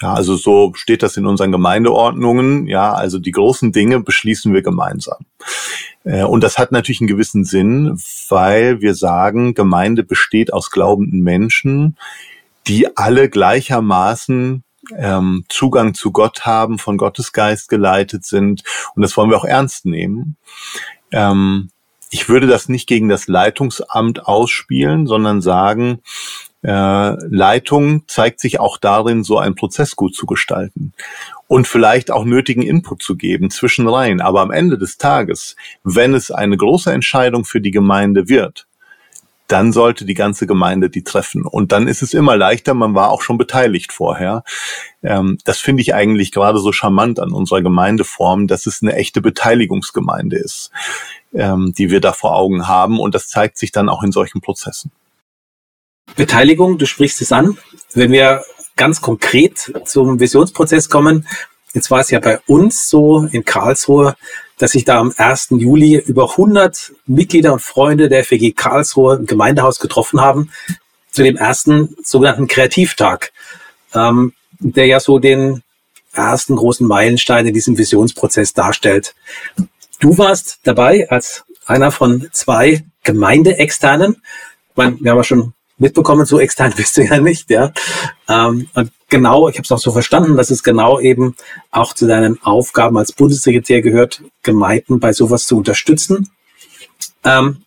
Ja, 0.00 0.14
also 0.14 0.36
so 0.36 0.72
steht 0.74 1.02
das 1.02 1.16
in 1.16 1.26
unseren 1.26 1.52
Gemeindeordnungen. 1.52 2.66
Ja, 2.66 2.92
also 2.92 3.18
die 3.18 3.30
großen 3.30 3.72
Dinge 3.72 4.00
beschließen 4.00 4.54
wir 4.54 4.62
gemeinsam. 4.62 5.26
Äh, 6.04 6.24
und 6.24 6.42
das 6.42 6.58
hat 6.58 6.72
natürlich 6.72 7.00
einen 7.00 7.08
gewissen 7.08 7.44
Sinn, 7.44 8.00
weil 8.28 8.80
wir 8.80 8.94
sagen, 8.94 9.54
Gemeinde 9.54 10.02
besteht 10.02 10.52
aus 10.52 10.70
glaubenden 10.70 11.20
Menschen, 11.20 11.96
die 12.66 12.96
alle 12.96 13.28
gleichermaßen 13.28 14.64
ähm, 14.96 15.44
Zugang 15.48 15.94
zu 15.94 16.10
Gott 16.12 16.46
haben, 16.46 16.78
von 16.78 16.96
Gottes 16.96 17.32
Geist 17.32 17.68
geleitet 17.68 18.24
sind. 18.24 18.62
Und 18.94 19.02
das 19.02 19.16
wollen 19.16 19.30
wir 19.30 19.36
auch 19.36 19.44
ernst 19.44 19.84
nehmen. 19.84 20.36
Ähm, 21.12 21.70
ich 22.10 22.28
würde 22.28 22.46
das 22.46 22.68
nicht 22.68 22.86
gegen 22.86 23.08
das 23.08 23.26
Leitungsamt 23.26 24.26
ausspielen, 24.26 25.06
sondern 25.06 25.40
sagen, 25.42 26.00
äh, 26.62 27.26
Leitung 27.28 28.02
zeigt 28.08 28.40
sich 28.40 28.58
auch 28.60 28.78
darin, 28.78 29.22
so 29.22 29.38
einen 29.38 29.54
Prozess 29.54 29.96
gut 29.96 30.14
zu 30.14 30.26
gestalten 30.26 30.92
und 31.48 31.66
vielleicht 31.66 32.10
auch 32.10 32.24
nötigen 32.24 32.62
Input 32.62 33.02
zu 33.02 33.16
geben 33.16 33.50
zwischen 33.50 33.86
rein. 33.88 34.20
Aber 34.20 34.40
am 34.40 34.50
Ende 34.50 34.78
des 34.78 34.98
Tages, 34.98 35.56
wenn 35.84 36.14
es 36.14 36.30
eine 36.30 36.56
große 36.56 36.92
Entscheidung 36.92 37.44
für 37.44 37.60
die 37.60 37.70
Gemeinde 37.70 38.28
wird, 38.28 38.66
dann 39.48 39.72
sollte 39.72 40.04
die 40.04 40.14
ganze 40.14 40.46
Gemeinde 40.46 40.90
die 40.90 41.04
treffen. 41.04 41.46
Und 41.46 41.72
dann 41.72 41.88
ist 41.88 42.02
es 42.02 42.14
immer 42.14 42.36
leichter, 42.36 42.74
man 42.74 42.94
war 42.94 43.10
auch 43.10 43.22
schon 43.22 43.38
beteiligt 43.38 43.92
vorher. 43.92 44.42
Ähm, 45.02 45.38
das 45.44 45.58
finde 45.58 45.82
ich 45.82 45.94
eigentlich 45.94 46.32
gerade 46.32 46.58
so 46.58 46.72
charmant 46.72 47.20
an 47.20 47.32
unserer 47.32 47.62
Gemeindeform, 47.62 48.46
dass 48.46 48.66
es 48.66 48.82
eine 48.82 48.94
echte 48.94 49.20
Beteiligungsgemeinde 49.20 50.36
ist, 50.36 50.70
ähm, 51.32 51.72
die 51.76 51.90
wir 51.90 52.00
da 52.00 52.12
vor 52.12 52.34
Augen 52.34 52.66
haben. 52.66 52.98
Und 52.98 53.14
das 53.14 53.28
zeigt 53.28 53.58
sich 53.58 53.72
dann 53.72 53.88
auch 53.88 54.02
in 54.02 54.12
solchen 54.12 54.40
Prozessen. 54.40 54.90
Beteiligung, 56.14 56.78
du 56.78 56.86
sprichst 56.86 57.20
es 57.20 57.32
an. 57.32 57.58
Wenn 57.94 58.12
wir 58.12 58.42
ganz 58.76 59.00
konkret 59.00 59.72
zum 59.84 60.20
Visionsprozess 60.20 60.88
kommen, 60.88 61.26
jetzt 61.74 61.90
war 61.90 62.00
es 62.00 62.10
ja 62.10 62.20
bei 62.20 62.40
uns 62.46 62.88
so 62.88 63.24
in 63.32 63.44
Karlsruhe, 63.44 64.16
dass 64.58 64.72
sich 64.72 64.84
da 64.84 64.98
am 64.98 65.12
1. 65.16 65.48
Juli 65.50 65.96
über 65.98 66.30
100 66.30 66.92
Mitglieder 67.06 67.52
und 67.52 67.60
Freunde 67.60 68.08
der 68.08 68.24
FEG 68.24 68.56
Karlsruhe 68.56 69.16
im 69.16 69.26
Gemeindehaus 69.26 69.78
getroffen 69.78 70.20
haben 70.20 70.50
zu 71.10 71.22
dem 71.22 71.36
ersten 71.36 71.96
sogenannten 72.02 72.46
Kreativtag, 72.46 73.32
ähm, 73.94 74.32
der 74.58 74.86
ja 74.86 75.00
so 75.00 75.18
den 75.18 75.62
ersten 76.12 76.56
großen 76.56 76.86
Meilenstein 76.86 77.46
in 77.46 77.54
diesem 77.54 77.76
Visionsprozess 77.76 78.54
darstellt. 78.54 79.14
Du 80.00 80.16
warst 80.18 80.58
dabei 80.64 81.08
als 81.10 81.44
einer 81.66 81.90
von 81.90 82.28
zwei 82.32 82.84
Gemeindeexternen. 83.02 84.22
Ich 84.70 84.76
meine, 84.76 84.96
wir 85.00 85.10
haben 85.10 85.18
ja 85.18 85.24
schon 85.24 85.52
mitbekommen, 85.78 86.26
so 86.26 86.40
extern 86.40 86.72
bist 86.76 86.96
du 86.96 87.02
ja 87.02 87.18
nicht, 87.18 87.50
ja. 87.50 87.72
Ähm, 88.28 88.68
und 88.74 88.90
genau, 89.08 89.48
ich 89.48 89.56
habe 89.56 89.64
es 89.64 89.72
auch 89.72 89.78
so 89.78 89.92
verstanden, 89.92 90.36
dass 90.36 90.50
es 90.50 90.62
genau 90.62 91.00
eben 91.00 91.34
auch 91.70 91.94
zu 91.94 92.06
deinen 92.06 92.42
Aufgaben 92.42 92.96
als 92.98 93.12
Bundessekretär 93.12 93.82
gehört, 93.82 94.22
Gemeinden 94.42 95.00
bei 95.00 95.12
sowas 95.12 95.46
zu 95.46 95.56
unterstützen. 95.56 96.30
Ähm, 97.24 97.62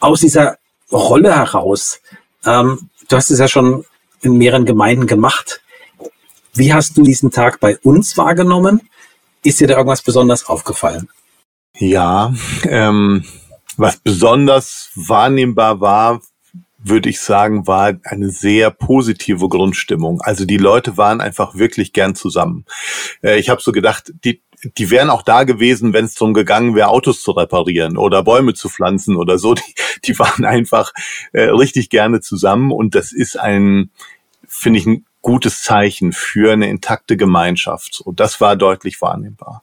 aus 0.00 0.20
dieser 0.20 0.58
Rolle 0.90 1.34
heraus, 1.34 2.00
ähm, 2.44 2.90
du 3.08 3.16
hast 3.16 3.30
es 3.30 3.38
ja 3.38 3.48
schon 3.48 3.84
in 4.20 4.36
mehreren 4.36 4.66
Gemeinden 4.66 5.06
gemacht. 5.06 5.62
Wie 6.54 6.72
hast 6.72 6.96
du 6.96 7.02
diesen 7.02 7.30
Tag 7.30 7.60
bei 7.60 7.78
uns 7.78 8.16
wahrgenommen? 8.16 8.88
Ist 9.42 9.60
dir 9.60 9.68
da 9.68 9.76
irgendwas 9.76 10.02
besonders 10.02 10.46
aufgefallen? 10.46 11.08
Ja, 11.78 12.32
ähm, 12.64 13.24
was 13.76 13.96
besonders 13.96 14.90
wahrnehmbar 14.94 15.80
war, 15.80 16.20
würde 16.84 17.08
ich 17.08 17.20
sagen, 17.20 17.66
war 17.66 17.94
eine 18.04 18.30
sehr 18.30 18.70
positive 18.70 19.48
Grundstimmung. 19.48 20.20
Also 20.20 20.44
die 20.44 20.56
Leute 20.56 20.96
waren 20.96 21.20
einfach 21.20 21.54
wirklich 21.54 21.92
gern 21.92 22.14
zusammen. 22.14 22.64
Äh, 23.22 23.38
ich 23.38 23.48
habe 23.48 23.62
so 23.62 23.72
gedacht, 23.72 24.12
die, 24.24 24.42
die 24.76 24.90
wären 24.90 25.10
auch 25.10 25.22
da 25.22 25.44
gewesen, 25.44 25.92
wenn 25.92 26.04
es 26.04 26.14
darum 26.14 26.34
gegangen 26.34 26.74
wäre, 26.74 26.88
Autos 26.88 27.22
zu 27.22 27.32
reparieren 27.32 27.96
oder 27.96 28.22
Bäume 28.22 28.54
zu 28.54 28.68
pflanzen 28.68 29.16
oder 29.16 29.38
so. 29.38 29.54
Die, 29.62 29.74
die 30.04 30.18
waren 30.18 30.44
einfach 30.44 30.92
äh, 31.32 31.42
richtig 31.42 31.90
gerne 31.90 32.20
zusammen 32.20 32.72
und 32.72 32.94
das 32.94 33.12
ist 33.12 33.38
ein, 33.38 33.90
finde 34.46 34.80
ich, 34.80 34.86
ein 34.86 35.04
gutes 35.20 35.62
Zeichen 35.62 36.12
für 36.12 36.52
eine 36.52 36.68
intakte 36.68 37.16
Gemeinschaft. 37.16 38.00
Und 38.00 38.18
das 38.18 38.40
war 38.40 38.56
deutlich 38.56 39.00
wahrnehmbar. 39.00 39.62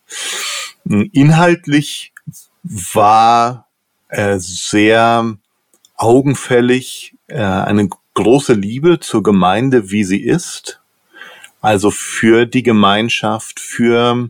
Inhaltlich 0.85 2.13
war 2.63 3.67
äh, 4.07 4.37
sehr 4.39 5.37
augenfällig 5.99 7.13
äh, 7.27 7.43
eine 7.43 7.89
große 8.15 8.53
Liebe 8.53 8.99
zur 8.99 9.21
Gemeinde, 9.21 9.91
wie 9.91 10.03
sie 10.03 10.21
ist. 10.21 10.81
Also 11.61 11.91
für 11.91 12.45
die 12.45 12.63
Gemeinschaft, 12.63 13.59
für, 13.59 14.29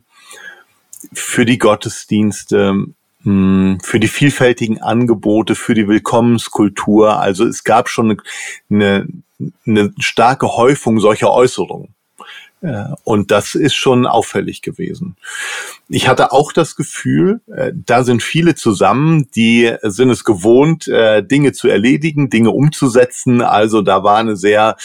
für 1.13 1.45
die 1.45 1.59
Gottesdienste, 1.59 2.88
hm, 3.23 3.77
für 3.83 3.99
die 3.99 4.07
vielfältigen 4.07 4.81
Angebote, 4.81 5.55
für 5.55 5.75
die 5.75 5.88
Willkommenskultur. 5.88 7.19
Also 7.19 7.45
es 7.45 7.63
gab 7.63 7.88
schon 7.88 8.19
eine, 8.69 9.07
eine 9.65 9.93
starke 9.99 10.47
Häufung 10.57 10.99
solcher 10.99 11.31
Äußerungen. 11.31 11.93
Äh, 12.61 12.85
und 13.03 13.31
das 13.31 13.55
ist 13.55 13.75
schon 13.75 14.05
auffällig 14.05 14.61
gewesen. 14.61 15.15
Ich 15.87 16.07
hatte 16.07 16.31
auch 16.31 16.51
das 16.51 16.75
Gefühl, 16.75 17.41
äh, 17.47 17.71
da 17.73 18.03
sind 18.03 18.21
viele 18.21 18.55
zusammen, 18.55 19.29
die 19.35 19.73
sind 19.83 20.09
es 20.09 20.23
gewohnt, 20.23 20.87
äh, 20.87 21.23
Dinge 21.23 21.53
zu 21.53 21.67
erledigen, 21.67 22.29
Dinge 22.29 22.51
umzusetzen. 22.51 23.41
Also 23.41 23.81
da 23.81 24.03
war 24.03 24.17
eine 24.17 24.35
sehr 24.35 24.75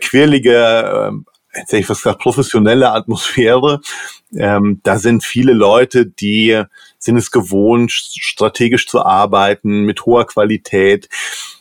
quirlige, 0.00 1.12
jetzt 1.58 1.72
hätte 1.72 1.78
ich 1.78 1.88
was 1.88 2.02
gesagt, 2.02 2.20
professionelle 2.20 2.92
Atmosphäre. 2.92 3.80
Ähm, 4.34 4.80
da 4.82 4.98
sind 4.98 5.24
viele 5.24 5.52
Leute, 5.52 6.06
die 6.06 6.62
sind 6.98 7.16
es 7.16 7.30
gewohnt, 7.30 7.92
strategisch 7.92 8.86
zu 8.86 9.04
arbeiten, 9.04 9.82
mit 9.82 10.04
hoher 10.06 10.26
Qualität 10.26 11.08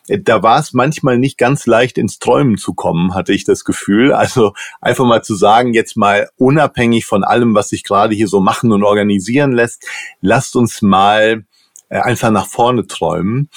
da 0.08 0.42
war 0.42 0.60
es 0.60 0.74
manchmal 0.74 1.18
nicht 1.18 1.38
ganz 1.38 1.66
leicht 1.66 1.98
ins 1.98 2.20
Träumen 2.20 2.58
zu 2.58 2.74
kommen, 2.74 3.14
hatte 3.14 3.34
ich 3.34 3.44
das 3.44 3.66
Gefühl. 3.66 4.14
Also 4.14 4.54
einfach 4.82 5.06
mal 5.06 5.24
zu 5.24 5.36
sagen, 5.36 5.74
jetzt 5.74 5.98
mal 5.98 6.30
unabhängig 6.38 7.06
von 7.06 7.24
allem, 7.24 7.54
was 7.56 7.70
sich 7.70 7.84
gerade 7.84 8.16
hier 8.16 8.28
so 8.28 8.40
machen 8.40 8.72
und 8.72 8.84
organisieren 8.84 9.52
lässt, 9.52 9.86
lasst 10.22 10.56
uns 10.56 10.82
mal 10.82 11.46
äh, 11.90 12.00
einfach 12.00 12.32
nach 12.32 12.48
vorne 12.48 12.88
träumen. 12.88 13.50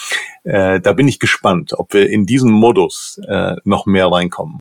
Äh, 0.42 0.80
da 0.80 0.92
bin 0.92 1.09
ich 1.09 1.20
gespannt, 1.20 1.73
ob 1.76 1.94
wir 1.94 2.11
in 2.11 2.26
diesen 2.26 2.50
Modus 2.50 3.20
äh, 3.28 3.56
noch 3.64 3.87
mehr 3.87 4.09
reinkommen. 4.09 4.59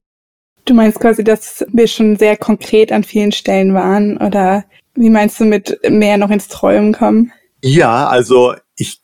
Du 0.66 0.74
meinst 0.74 1.00
quasi, 1.00 1.24
dass 1.24 1.66
wir 1.72 1.88
schon 1.88 2.18
sehr 2.18 2.38
konkret 2.38 2.92
an 2.92 3.04
vielen 3.04 3.32
Stellen 3.32 3.74
waren 3.74 4.18
oder 4.18 4.66
wie 4.96 5.10
meinst 5.10 5.39
du 5.39 5.46
mit 5.46 5.80
mehr 5.88 6.18
noch 6.18 6.30
ins 6.30 6.48
Träumen 6.48 6.94
kommen? 6.94 7.32
Ja, 7.62 8.08
also 8.08 8.54
ich 8.75 9.01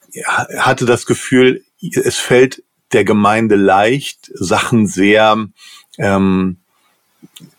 hatte 0.58 0.86
das 0.86 1.06
Gefühl, 1.06 1.64
es 1.82 2.18
fällt 2.18 2.64
der 2.94 3.04
Gemeinde 3.04 3.56
leicht, 3.56 4.32
Sachen 4.34 4.88
sehr 4.88 5.48
ähm, 5.98 6.58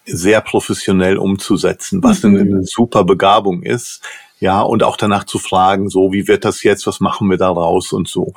sehr 0.07 0.41
professionell 0.41 1.19
umzusetzen, 1.19 2.03
was 2.03 2.23
mhm. 2.23 2.37
eine 2.37 2.63
super 2.65 3.05
Begabung 3.05 3.63
ist. 3.63 4.03
Ja, 4.39 4.61
und 4.61 4.83
auch 4.83 4.97
danach 4.97 5.25
zu 5.25 5.39
fragen, 5.39 5.89
so, 5.89 6.13
wie 6.13 6.29
wird 6.29 6.45
das 6.45 6.63
jetzt, 6.63 6.87
was 6.87 7.01
machen 7.01 7.29
wir 7.31 7.39
daraus 7.39 7.93
und 7.93 8.07
so. 8.07 8.35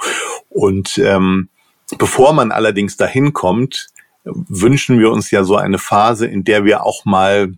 Und 0.48 0.98
ähm, 0.98 1.50
bevor 1.98 2.34
man 2.34 2.52
allerdings 2.52 2.96
dahin 2.96 3.34
kommt, 3.34 3.88
wünschen 4.34 5.00
wir 5.00 5.12
uns 5.12 5.32
ja 5.32 5.44
so 5.44 5.56
eine 5.56 5.78
Phase, 5.78 6.26
in 6.28 6.44
der 6.44 6.66
wir 6.66 6.86
auch 6.86 7.06
mal 7.06 7.54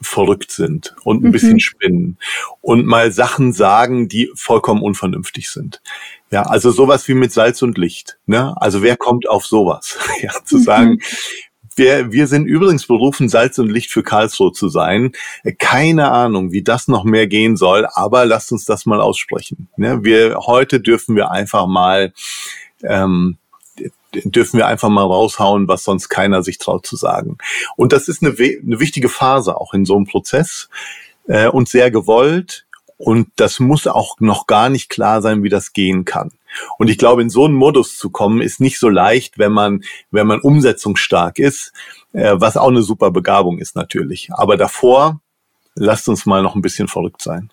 verrückt 0.00 0.50
sind 0.50 0.94
und 1.04 1.22
ein 1.22 1.28
mhm. 1.28 1.32
bisschen 1.32 1.60
spinnen 1.60 2.18
und 2.60 2.86
mal 2.86 3.12
Sachen 3.12 3.52
sagen, 3.52 4.08
die 4.08 4.30
vollkommen 4.34 4.82
unvernünftig 4.82 5.50
sind. 5.50 5.80
Ja, 6.30 6.42
also 6.42 6.70
sowas 6.70 7.06
wie 7.08 7.14
mit 7.14 7.32
Salz 7.32 7.62
und 7.62 7.78
Licht. 7.78 8.18
Ne? 8.26 8.54
Also 8.60 8.82
wer 8.82 8.96
kommt 8.96 9.28
auf 9.28 9.46
sowas? 9.46 9.98
ja, 10.22 10.32
zu 10.44 10.58
mhm. 10.58 10.62
sagen, 10.62 10.98
wir, 11.76 12.12
wir 12.12 12.26
sind 12.26 12.46
übrigens 12.46 12.86
berufen, 12.86 13.28
Salz 13.28 13.58
und 13.58 13.70
Licht 13.70 13.90
für 13.90 14.02
Karlsruhe 14.02 14.52
zu 14.52 14.68
sein. 14.68 15.12
Keine 15.58 16.10
Ahnung, 16.10 16.52
wie 16.52 16.62
das 16.62 16.88
noch 16.88 17.04
mehr 17.04 17.26
gehen 17.26 17.56
soll, 17.56 17.86
aber 17.92 18.26
lasst 18.26 18.52
uns 18.52 18.64
das 18.64 18.86
mal 18.86 19.00
aussprechen. 19.00 19.68
Ne? 19.76 20.04
Wir, 20.04 20.36
heute 20.46 20.80
dürfen 20.80 21.16
wir 21.16 21.30
einfach 21.30 21.66
mal 21.66 22.12
ähm, 22.82 23.38
dürfen 24.12 24.58
wir 24.58 24.66
einfach 24.66 24.88
mal 24.88 25.02
raushauen, 25.02 25.68
was 25.68 25.84
sonst 25.84 26.08
keiner 26.08 26.42
sich 26.42 26.58
traut 26.58 26.86
zu 26.86 26.96
sagen. 26.96 27.38
Und 27.76 27.92
das 27.92 28.08
ist 28.08 28.22
eine, 28.22 28.32
eine 28.32 28.80
wichtige 28.80 29.08
Phase 29.08 29.56
auch 29.56 29.74
in 29.74 29.84
so 29.84 29.96
einem 29.96 30.06
Prozess 30.06 30.68
äh, 31.26 31.48
und 31.48 31.68
sehr 31.68 31.90
gewollt. 31.90 32.66
Und 32.98 33.28
das 33.36 33.58
muss 33.58 33.86
auch 33.88 34.20
noch 34.20 34.46
gar 34.46 34.68
nicht 34.68 34.88
klar 34.88 35.22
sein, 35.22 35.42
wie 35.42 35.48
das 35.48 35.72
gehen 35.72 36.04
kann. 36.04 36.30
Und 36.78 36.88
ich 36.88 36.98
glaube, 36.98 37.22
in 37.22 37.30
so 37.30 37.46
einen 37.46 37.54
Modus 37.54 37.96
zu 37.96 38.10
kommen, 38.10 38.40
ist 38.40 38.60
nicht 38.60 38.78
so 38.78 38.88
leicht, 38.88 39.38
wenn 39.38 39.52
man, 39.52 39.82
wenn 40.10 40.26
man 40.26 40.40
umsetzungsstark 40.40 41.38
ist, 41.38 41.72
äh, 42.12 42.34
was 42.34 42.56
auch 42.56 42.68
eine 42.68 42.82
super 42.82 43.10
Begabung 43.10 43.58
ist 43.58 43.74
natürlich. 43.74 44.28
Aber 44.32 44.56
davor, 44.56 45.20
lasst 45.74 46.08
uns 46.08 46.26
mal 46.26 46.42
noch 46.42 46.54
ein 46.54 46.62
bisschen 46.62 46.88
verrückt 46.88 47.22
sein. 47.22 47.50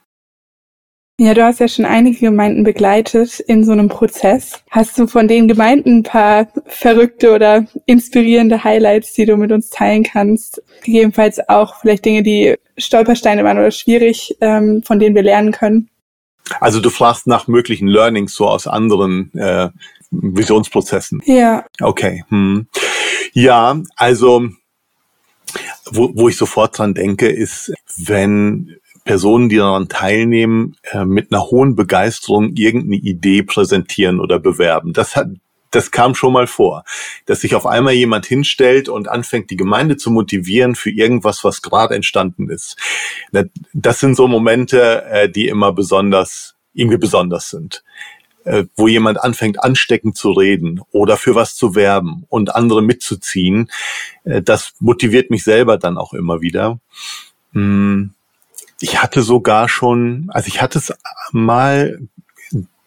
Ja, 1.21 1.33
du 1.33 1.43
hast 1.43 1.59
ja 1.59 1.67
schon 1.67 1.83
einige 1.83 2.17
Gemeinden 2.17 2.63
begleitet 2.63 3.41
in 3.41 3.65
so 3.65 3.73
einem 3.73 3.89
Prozess. 3.89 4.63
Hast 4.69 4.97
du 4.97 5.05
von 5.05 5.27
den 5.27 5.49
Gemeinden 5.49 5.97
ein 5.97 6.03
paar 6.03 6.47
verrückte 6.65 7.35
oder 7.35 7.65
inspirierende 7.85 8.63
Highlights, 8.63 9.11
die 9.15 9.25
du 9.25 9.35
mit 9.35 9.51
uns 9.51 9.69
teilen 9.69 10.03
kannst? 10.03 10.63
Gegebenenfalls 10.81 11.41
auch 11.49 11.75
vielleicht 11.81 12.05
Dinge, 12.05 12.23
die 12.23 12.55
Stolpersteine 12.77 13.43
waren 13.43 13.57
oder 13.57 13.71
schwierig, 13.71 14.37
ähm, 14.39 14.81
von 14.85 14.97
denen 14.97 15.13
wir 15.13 15.23
lernen 15.23 15.51
können? 15.51 15.89
Also 16.61 16.79
du 16.79 16.89
fragst 16.89 17.27
nach 17.27 17.49
möglichen 17.49 17.89
Learnings 17.89 18.33
so 18.33 18.47
aus 18.47 18.65
anderen 18.65 19.33
äh, 19.37 19.67
Visionsprozessen. 20.11 21.21
Ja. 21.25 21.65
Okay. 21.81 22.23
Hm. 22.29 22.67
Ja, 23.33 23.77
also 23.97 24.47
wo, 25.91 26.11
wo 26.15 26.29
ich 26.29 26.37
sofort 26.37 26.77
dran 26.77 26.93
denke, 26.93 27.27
ist, 27.27 27.73
wenn 27.97 28.78
Personen, 29.09 29.49
die 29.49 29.57
daran 29.57 29.89
teilnehmen, 29.89 30.75
äh, 30.91 31.03
mit 31.03 31.31
einer 31.31 31.41
hohen 31.45 31.75
Begeisterung 31.75 32.53
irgendeine 32.53 32.97
Idee 32.97 33.41
präsentieren 33.41 34.19
oder 34.19 34.37
bewerben. 34.37 34.93
Das 34.93 35.15
hat, 35.15 35.29
das 35.71 35.89
kam 35.89 36.13
schon 36.13 36.31
mal 36.31 36.45
vor, 36.45 36.83
dass 37.25 37.41
sich 37.41 37.55
auf 37.55 37.65
einmal 37.65 37.93
jemand 37.93 38.27
hinstellt 38.27 38.87
und 38.87 39.07
anfängt, 39.07 39.49
die 39.49 39.57
Gemeinde 39.57 39.97
zu 39.97 40.11
motivieren 40.11 40.75
für 40.75 40.91
irgendwas, 40.91 41.43
was 41.43 41.63
gerade 41.63 41.95
entstanden 41.95 42.51
ist. 42.51 42.77
Das 43.73 43.99
sind 43.99 44.13
so 44.13 44.27
Momente, 44.27 45.03
äh, 45.05 45.27
die 45.27 45.47
immer 45.47 45.73
besonders, 45.73 46.55
irgendwie 46.75 46.99
besonders 46.99 47.49
sind 47.49 47.83
äh, 48.45 48.65
wo 48.75 48.87
jemand 48.87 49.19
anfängt, 49.19 49.63
ansteckend 49.63 50.17
zu 50.17 50.33
reden 50.33 50.81
oder 50.91 51.17
für 51.17 51.33
was 51.33 51.55
zu 51.55 51.73
werben 51.73 52.25
und 52.29 52.55
andere 52.55 52.83
mitzuziehen, 52.83 53.71
das 54.23 54.73
motiviert 54.79 55.31
mich 55.31 55.43
selber 55.43 55.77
dann 55.79 55.97
auch 55.97 56.13
immer 56.13 56.41
wieder. 56.41 56.79
Hm, 57.53 58.13
ich 58.79 59.01
hatte 59.01 59.21
sogar 59.21 59.69
schon, 59.69 60.29
also 60.29 60.47
ich 60.47 60.61
hatte 60.61 60.79
es 60.79 60.93
mal 61.31 61.99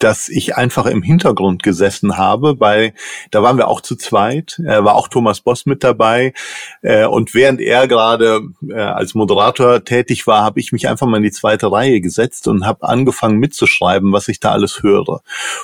dass 0.02 0.28
ich 0.28 0.56
einfach 0.56 0.86
im 0.86 1.02
Hintergrund 1.02 1.62
gesessen 1.62 2.16
habe, 2.16 2.58
weil 2.58 2.92
da 3.30 3.42
waren 3.44 3.56
wir 3.56 3.68
auch 3.68 3.80
zu 3.80 3.94
zweit, 3.94 4.58
äh, 4.58 4.82
war 4.82 4.96
auch 4.96 5.06
Thomas 5.06 5.40
Boss 5.40 5.64
mit 5.64 5.84
dabei 5.84 6.34
äh, 6.82 7.06
und 7.06 7.34
während 7.34 7.60
er 7.60 7.86
gerade 7.86 8.40
äh, 8.68 8.74
als 8.74 9.14
Moderator 9.14 9.84
tätig 9.84 10.26
war, 10.26 10.42
habe 10.42 10.58
ich 10.58 10.72
mich 10.72 10.88
einfach 10.88 11.06
mal 11.06 11.18
in 11.18 11.22
die 11.22 11.30
zweite 11.30 11.70
Reihe 11.70 12.00
gesetzt 12.00 12.48
und 12.48 12.66
habe 12.66 12.88
angefangen 12.88 13.38
mitzuschreiben, 13.38 14.12
was 14.12 14.26
ich 14.26 14.40
da 14.40 14.50
alles 14.50 14.82
höre 14.82 15.20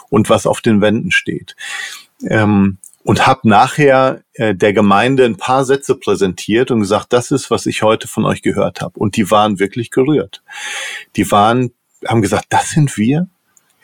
und 0.09 0.31
was 0.31 0.47
auf 0.47 0.61
den 0.61 0.81
Wänden 0.81 1.11
steht. 1.11 1.57
Ähm, 2.23 2.79
und 3.05 3.27
habe 3.27 3.49
nachher 3.49 4.23
äh, 4.35 4.55
der 4.55 4.73
Gemeinde 4.73 5.25
ein 5.25 5.37
paar 5.37 5.65
Sätze 5.65 5.95
präsentiert 5.95 6.71
und 6.71 6.81
gesagt, 6.81 7.13
das 7.13 7.31
ist, 7.31 7.51
was 7.51 7.67
ich 7.67 7.83
heute 7.83 8.09
von 8.09 8.25
euch 8.25 8.43
gehört 8.43 8.81
habe. 8.81 8.99
Und 8.99 9.17
die 9.17 9.31
waren 9.31 9.59
wirklich 9.59 9.91
gerührt. 9.91 10.43
Die 11.17 11.31
waren, 11.31 11.71
haben 12.07 12.23
gesagt, 12.23 12.47
das 12.51 12.71
sind 12.71 12.97
wir. 12.97 13.29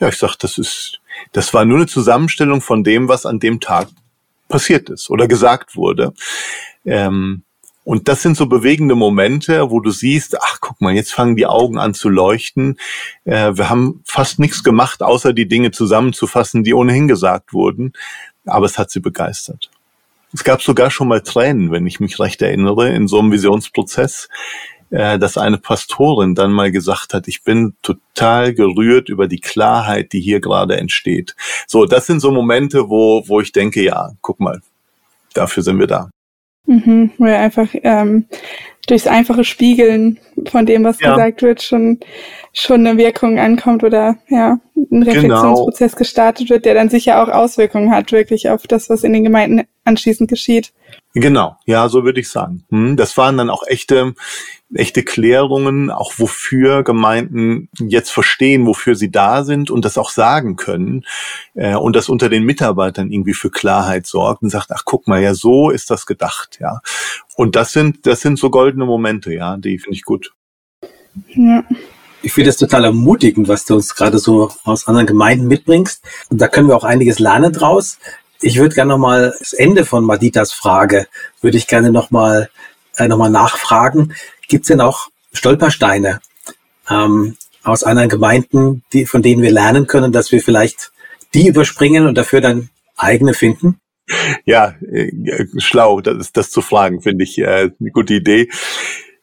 Ja, 0.00 0.08
ich 0.08 0.16
sag, 0.16 0.36
das 0.36 0.58
ist, 0.58 1.00
das 1.32 1.54
war 1.54 1.64
nur 1.64 1.78
eine 1.78 1.86
Zusammenstellung 1.86 2.60
von 2.60 2.84
dem, 2.84 3.08
was 3.08 3.26
an 3.26 3.38
dem 3.38 3.60
Tag 3.60 3.88
passiert 4.48 4.90
ist 4.90 5.10
oder 5.10 5.28
gesagt 5.28 5.76
wurde. 5.76 6.12
Ähm, 6.84 7.44
und 7.84 8.08
das 8.08 8.22
sind 8.22 8.36
so 8.36 8.46
bewegende 8.46 8.94
Momente, 8.94 9.70
wo 9.70 9.78
du 9.78 9.90
siehst, 9.90 10.40
ach 10.40 10.58
guck 10.60 10.80
mal, 10.80 10.94
jetzt 10.94 11.12
fangen 11.12 11.36
die 11.36 11.46
Augen 11.46 11.78
an 11.78 11.92
zu 11.92 12.08
leuchten. 12.08 12.78
Äh, 13.24 13.52
wir 13.56 13.68
haben 13.68 14.00
fast 14.06 14.38
nichts 14.38 14.64
gemacht, 14.64 15.02
außer 15.02 15.34
die 15.34 15.46
Dinge 15.46 15.70
zusammenzufassen, 15.70 16.64
die 16.64 16.72
ohnehin 16.72 17.08
gesagt 17.08 17.52
wurden. 17.52 17.92
Aber 18.46 18.66
es 18.66 18.78
hat 18.78 18.90
sie 18.90 19.00
begeistert. 19.00 19.70
Es 20.32 20.42
gab 20.42 20.62
sogar 20.62 20.90
schon 20.90 21.08
mal 21.08 21.20
Tränen, 21.20 21.70
wenn 21.70 21.86
ich 21.86 22.00
mich 22.00 22.18
recht 22.18 22.42
erinnere, 22.42 22.90
in 22.90 23.06
so 23.06 23.20
einem 23.20 23.30
Visionsprozess, 23.30 24.28
äh, 24.90 25.18
dass 25.18 25.38
eine 25.38 25.58
Pastorin 25.58 26.34
dann 26.34 26.52
mal 26.52 26.72
gesagt 26.72 27.14
hat, 27.14 27.28
ich 27.28 27.44
bin 27.44 27.74
total 27.82 28.52
gerührt 28.52 29.08
über 29.08 29.28
die 29.28 29.40
Klarheit, 29.40 30.12
die 30.12 30.20
hier 30.20 30.40
gerade 30.40 30.76
entsteht. 30.76 31.36
So, 31.66 31.86
das 31.86 32.06
sind 32.06 32.20
so 32.20 32.30
Momente, 32.30 32.88
wo, 32.88 33.22
wo 33.26 33.40
ich 33.40 33.52
denke, 33.52 33.82
ja, 33.82 34.10
guck 34.20 34.40
mal, 34.40 34.60
dafür 35.34 35.62
sind 35.62 35.78
wir 35.78 35.86
da. 35.86 36.10
Mhm, 36.66 37.12
wo 37.18 37.26
er 37.26 37.40
einfach 37.40 37.68
ähm, 37.74 38.26
durchs 38.86 39.06
einfache 39.06 39.44
Spiegeln 39.44 40.18
von 40.48 40.66
dem, 40.66 40.84
was 40.84 41.00
ja. 41.00 41.10
gesagt 41.10 41.42
wird, 41.42 41.62
schon 41.62 42.00
schon 42.54 42.86
eine 42.86 42.96
Wirkung 42.96 43.38
ankommt 43.38 43.82
oder 43.82 44.16
ja, 44.28 44.58
ein 44.76 45.00
genau. 45.00 45.10
Reflexionsprozess 45.10 45.92
genau. 45.92 45.98
gestartet 45.98 46.50
wird, 46.50 46.64
der 46.64 46.74
dann 46.74 46.88
sicher 46.88 47.22
auch 47.22 47.28
Auswirkungen 47.28 47.90
hat, 47.90 48.12
wirklich 48.12 48.48
auf 48.48 48.66
das, 48.68 48.88
was 48.88 49.02
in 49.02 49.12
den 49.12 49.24
Gemeinden 49.24 49.62
anschließend 49.84 50.30
geschieht. 50.30 50.72
Genau, 51.14 51.56
ja, 51.66 51.88
so 51.88 52.04
würde 52.04 52.20
ich 52.20 52.28
sagen. 52.28 52.64
Hm, 52.70 52.96
das 52.96 53.16
waren 53.16 53.36
dann 53.36 53.50
auch 53.50 53.62
echte, 53.66 54.14
echte 54.72 55.02
Klärungen, 55.02 55.90
auch 55.90 56.14
wofür 56.16 56.82
Gemeinden 56.82 57.68
jetzt 57.78 58.10
verstehen, 58.10 58.66
wofür 58.66 58.94
sie 58.94 59.10
da 59.10 59.44
sind 59.44 59.70
und 59.70 59.84
das 59.84 59.98
auch 59.98 60.10
sagen 60.10 60.56
können 60.56 61.04
äh, 61.54 61.74
und 61.74 61.94
das 61.94 62.08
unter 62.08 62.28
den 62.28 62.44
Mitarbeitern 62.44 63.10
irgendwie 63.10 63.34
für 63.34 63.50
Klarheit 63.50 64.06
sorgt 64.06 64.42
und 64.42 64.50
sagt, 64.50 64.70
ach 64.72 64.82
guck 64.84 65.06
mal, 65.06 65.22
ja, 65.22 65.34
so 65.34 65.70
ist 65.70 65.90
das 65.90 66.06
gedacht, 66.06 66.58
ja. 66.60 66.80
Und 67.36 67.56
das 67.56 67.72
sind, 67.72 68.06
das 68.06 68.20
sind 68.20 68.38
so 68.38 68.50
goldene 68.50 68.84
Momente, 68.84 69.32
ja, 69.32 69.56
die 69.56 69.78
finde 69.78 69.96
ich 69.96 70.02
gut. 70.02 70.32
Ja. 71.28 71.64
Ich 72.22 72.32
finde 72.32 72.50
es 72.50 72.56
total 72.56 72.84
ermutigend, 72.84 73.48
was 73.48 73.66
du 73.66 73.74
uns 73.74 73.94
gerade 73.94 74.18
so 74.18 74.50
aus 74.64 74.86
anderen 74.86 75.06
Gemeinden 75.06 75.46
mitbringst. 75.46 76.02
Und 76.30 76.40
da 76.40 76.48
können 76.48 76.68
wir 76.68 76.76
auch 76.76 76.84
einiges 76.84 77.18
lernen 77.18 77.52
draus. 77.52 77.98
Ich 78.40 78.58
würde 78.58 78.74
gerne 78.74 78.90
nochmal 78.90 79.34
das 79.38 79.52
Ende 79.52 79.84
von 79.84 80.04
Maditas 80.04 80.52
Frage, 80.52 81.06
würde 81.42 81.58
ich 81.58 81.66
gerne 81.66 81.90
nochmal 81.90 82.50
äh, 82.96 83.08
noch 83.08 83.28
nachfragen. 83.28 84.14
Gibt 84.48 84.64
es 84.64 84.68
denn 84.68 84.80
auch 84.80 85.08
Stolpersteine 85.32 86.20
ähm, 86.88 87.36
aus 87.62 87.84
anderen 87.84 88.08
Gemeinden, 88.08 88.84
die, 88.92 89.06
von 89.06 89.22
denen 89.22 89.42
wir 89.42 89.50
lernen 89.50 89.86
können, 89.86 90.12
dass 90.12 90.32
wir 90.32 90.40
vielleicht 90.40 90.92
die 91.34 91.48
überspringen 91.48 92.06
und 92.06 92.16
dafür 92.16 92.40
dann 92.40 92.70
eigene 92.96 93.34
finden? 93.34 93.80
Ja, 94.44 94.74
äh, 94.92 95.10
schlau, 95.58 96.00
das, 96.00 96.32
das 96.32 96.50
zu 96.50 96.60
fragen, 96.60 97.00
finde 97.00 97.24
ich 97.24 97.38
äh, 97.38 97.70
eine 97.80 97.90
gute 97.90 98.14
Idee. 98.14 98.48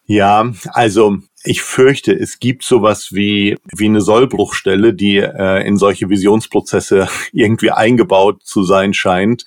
Ja, 0.06 0.52
also 0.74 1.20
ich 1.44 1.62
fürchte, 1.62 2.12
es 2.14 2.40
gibt 2.40 2.64
sowas 2.64 3.14
wie, 3.14 3.58
wie 3.76 3.86
eine 3.86 4.02
Sollbruchstelle, 4.02 4.94
die 4.94 5.18
äh, 5.18 5.66
in 5.66 5.78
solche 5.78 6.10
Visionsprozesse 6.10 7.08
irgendwie 7.32 7.72
eingebaut 7.72 8.44
zu 8.44 8.64
sein 8.64 8.94
scheint. 8.94 9.46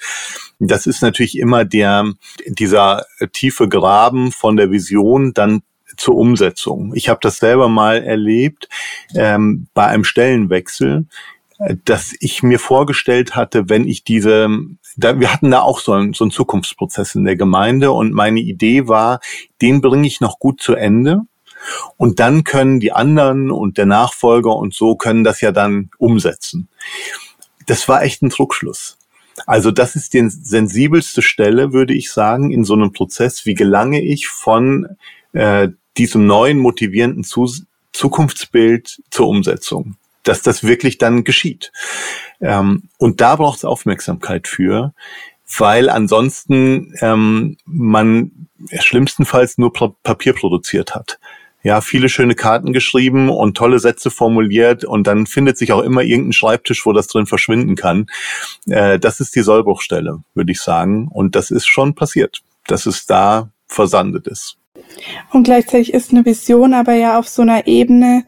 Das 0.58 0.86
ist 0.86 1.02
natürlich 1.02 1.38
immer 1.38 1.64
der, 1.64 2.12
dieser 2.46 3.04
tiefe 3.32 3.68
Graben 3.68 4.32
von 4.32 4.56
der 4.56 4.70
Vision 4.70 5.34
dann 5.34 5.62
zur 5.96 6.16
Umsetzung. 6.16 6.92
Ich 6.94 7.08
habe 7.08 7.20
das 7.22 7.36
selber 7.36 7.68
mal 7.68 8.02
erlebt 8.02 8.68
ähm, 9.14 9.68
bei 9.74 9.86
einem 9.86 10.04
Stellenwechsel, 10.04 11.06
dass 11.84 12.14
ich 12.20 12.42
mir 12.42 12.58
vorgestellt 12.58 13.36
hatte, 13.36 13.68
wenn 13.68 13.86
ich 13.86 14.04
diese, 14.04 14.48
da, 14.96 15.18
wir 15.18 15.32
hatten 15.32 15.50
da 15.50 15.60
auch 15.60 15.80
so 15.80 15.92
einen, 15.92 16.12
so 16.12 16.24
einen 16.24 16.30
Zukunftsprozess 16.30 17.14
in 17.14 17.24
der 17.24 17.36
Gemeinde 17.36 17.92
und 17.92 18.12
meine 18.12 18.40
Idee 18.40 18.88
war, 18.88 19.20
den 19.62 19.80
bringe 19.80 20.06
ich 20.06 20.20
noch 20.20 20.38
gut 20.38 20.60
zu 20.60 20.74
Ende 20.74 21.22
und 21.96 22.20
dann 22.20 22.44
können 22.44 22.80
die 22.80 22.92
anderen 22.92 23.50
und 23.50 23.78
der 23.78 23.86
Nachfolger 23.86 24.54
und 24.54 24.74
so 24.74 24.96
können 24.96 25.24
das 25.24 25.40
ja 25.40 25.52
dann 25.52 25.90
umsetzen. 25.98 26.68
Das 27.66 27.88
war 27.88 28.02
echt 28.02 28.22
ein 28.22 28.28
Druckschluss. 28.28 28.98
Also 29.46 29.70
das 29.70 29.96
ist 29.96 30.12
die 30.14 30.28
sensibelste 30.28 31.22
Stelle, 31.22 31.72
würde 31.72 31.94
ich 31.94 32.10
sagen, 32.10 32.50
in 32.50 32.64
so 32.64 32.74
einem 32.74 32.92
Prozess. 32.92 33.46
Wie 33.46 33.54
gelange 33.54 34.02
ich 34.02 34.28
von 34.28 34.96
äh, 35.32 35.68
diesem 35.96 36.26
neuen 36.26 36.58
motivierenden 36.58 37.24
Zu 37.24 37.50
Zukunftsbild 37.92 39.02
zur 39.10 39.28
Umsetzung? 39.28 39.96
Dass 40.24 40.42
das 40.42 40.64
wirklich 40.64 40.98
dann 40.98 41.22
geschieht. 41.24 41.72
Ähm, 42.40 42.88
und 42.98 43.20
da 43.20 43.36
braucht 43.36 43.58
es 43.58 43.64
Aufmerksamkeit 43.64 44.48
für, 44.48 44.92
weil 45.56 45.88
ansonsten 45.88 46.94
ähm, 47.00 47.56
man 47.64 48.48
schlimmstenfalls 48.78 49.58
nur 49.58 49.72
Papier 49.72 50.32
produziert 50.32 50.94
hat 50.94 51.18
ja, 51.64 51.80
viele 51.80 52.10
schöne 52.10 52.34
Karten 52.34 52.74
geschrieben 52.74 53.30
und 53.30 53.56
tolle 53.56 53.78
Sätze 53.78 54.10
formuliert 54.10 54.84
und 54.84 55.06
dann 55.06 55.26
findet 55.26 55.56
sich 55.56 55.72
auch 55.72 55.80
immer 55.80 56.02
irgendein 56.02 56.34
Schreibtisch, 56.34 56.84
wo 56.84 56.92
das 56.92 57.06
drin 57.06 57.26
verschwinden 57.26 57.74
kann. 57.74 58.06
Äh, 58.68 58.98
das 58.98 59.18
ist 59.18 59.34
die 59.34 59.40
Sollbruchstelle, 59.40 60.20
würde 60.34 60.52
ich 60.52 60.60
sagen. 60.60 61.08
Und 61.08 61.34
das 61.34 61.50
ist 61.50 61.66
schon 61.66 61.94
passiert, 61.94 62.42
dass 62.66 62.84
es 62.84 63.06
da 63.06 63.50
versandet 63.66 64.26
ist. 64.26 64.58
Und 65.32 65.44
gleichzeitig 65.44 65.94
ist 65.94 66.10
eine 66.10 66.26
Vision 66.26 66.74
aber 66.74 66.92
ja 66.92 67.18
auf 67.18 67.28
so 67.28 67.40
einer 67.40 67.66
Ebene, 67.66 68.24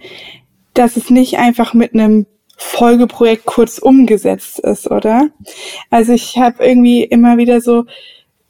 dass 0.76 0.96
es 0.96 1.10
nicht 1.10 1.38
einfach 1.38 1.74
mit 1.74 1.94
einem 1.94 2.26
Folgeprojekt 2.56 3.44
kurz 3.44 3.78
umgesetzt 3.78 4.60
ist, 4.60 4.90
oder? 4.90 5.28
Also 5.90 6.12
ich 6.12 6.38
habe 6.38 6.64
irgendwie 6.64 7.04
immer 7.04 7.36
wieder 7.36 7.60
so 7.60 7.84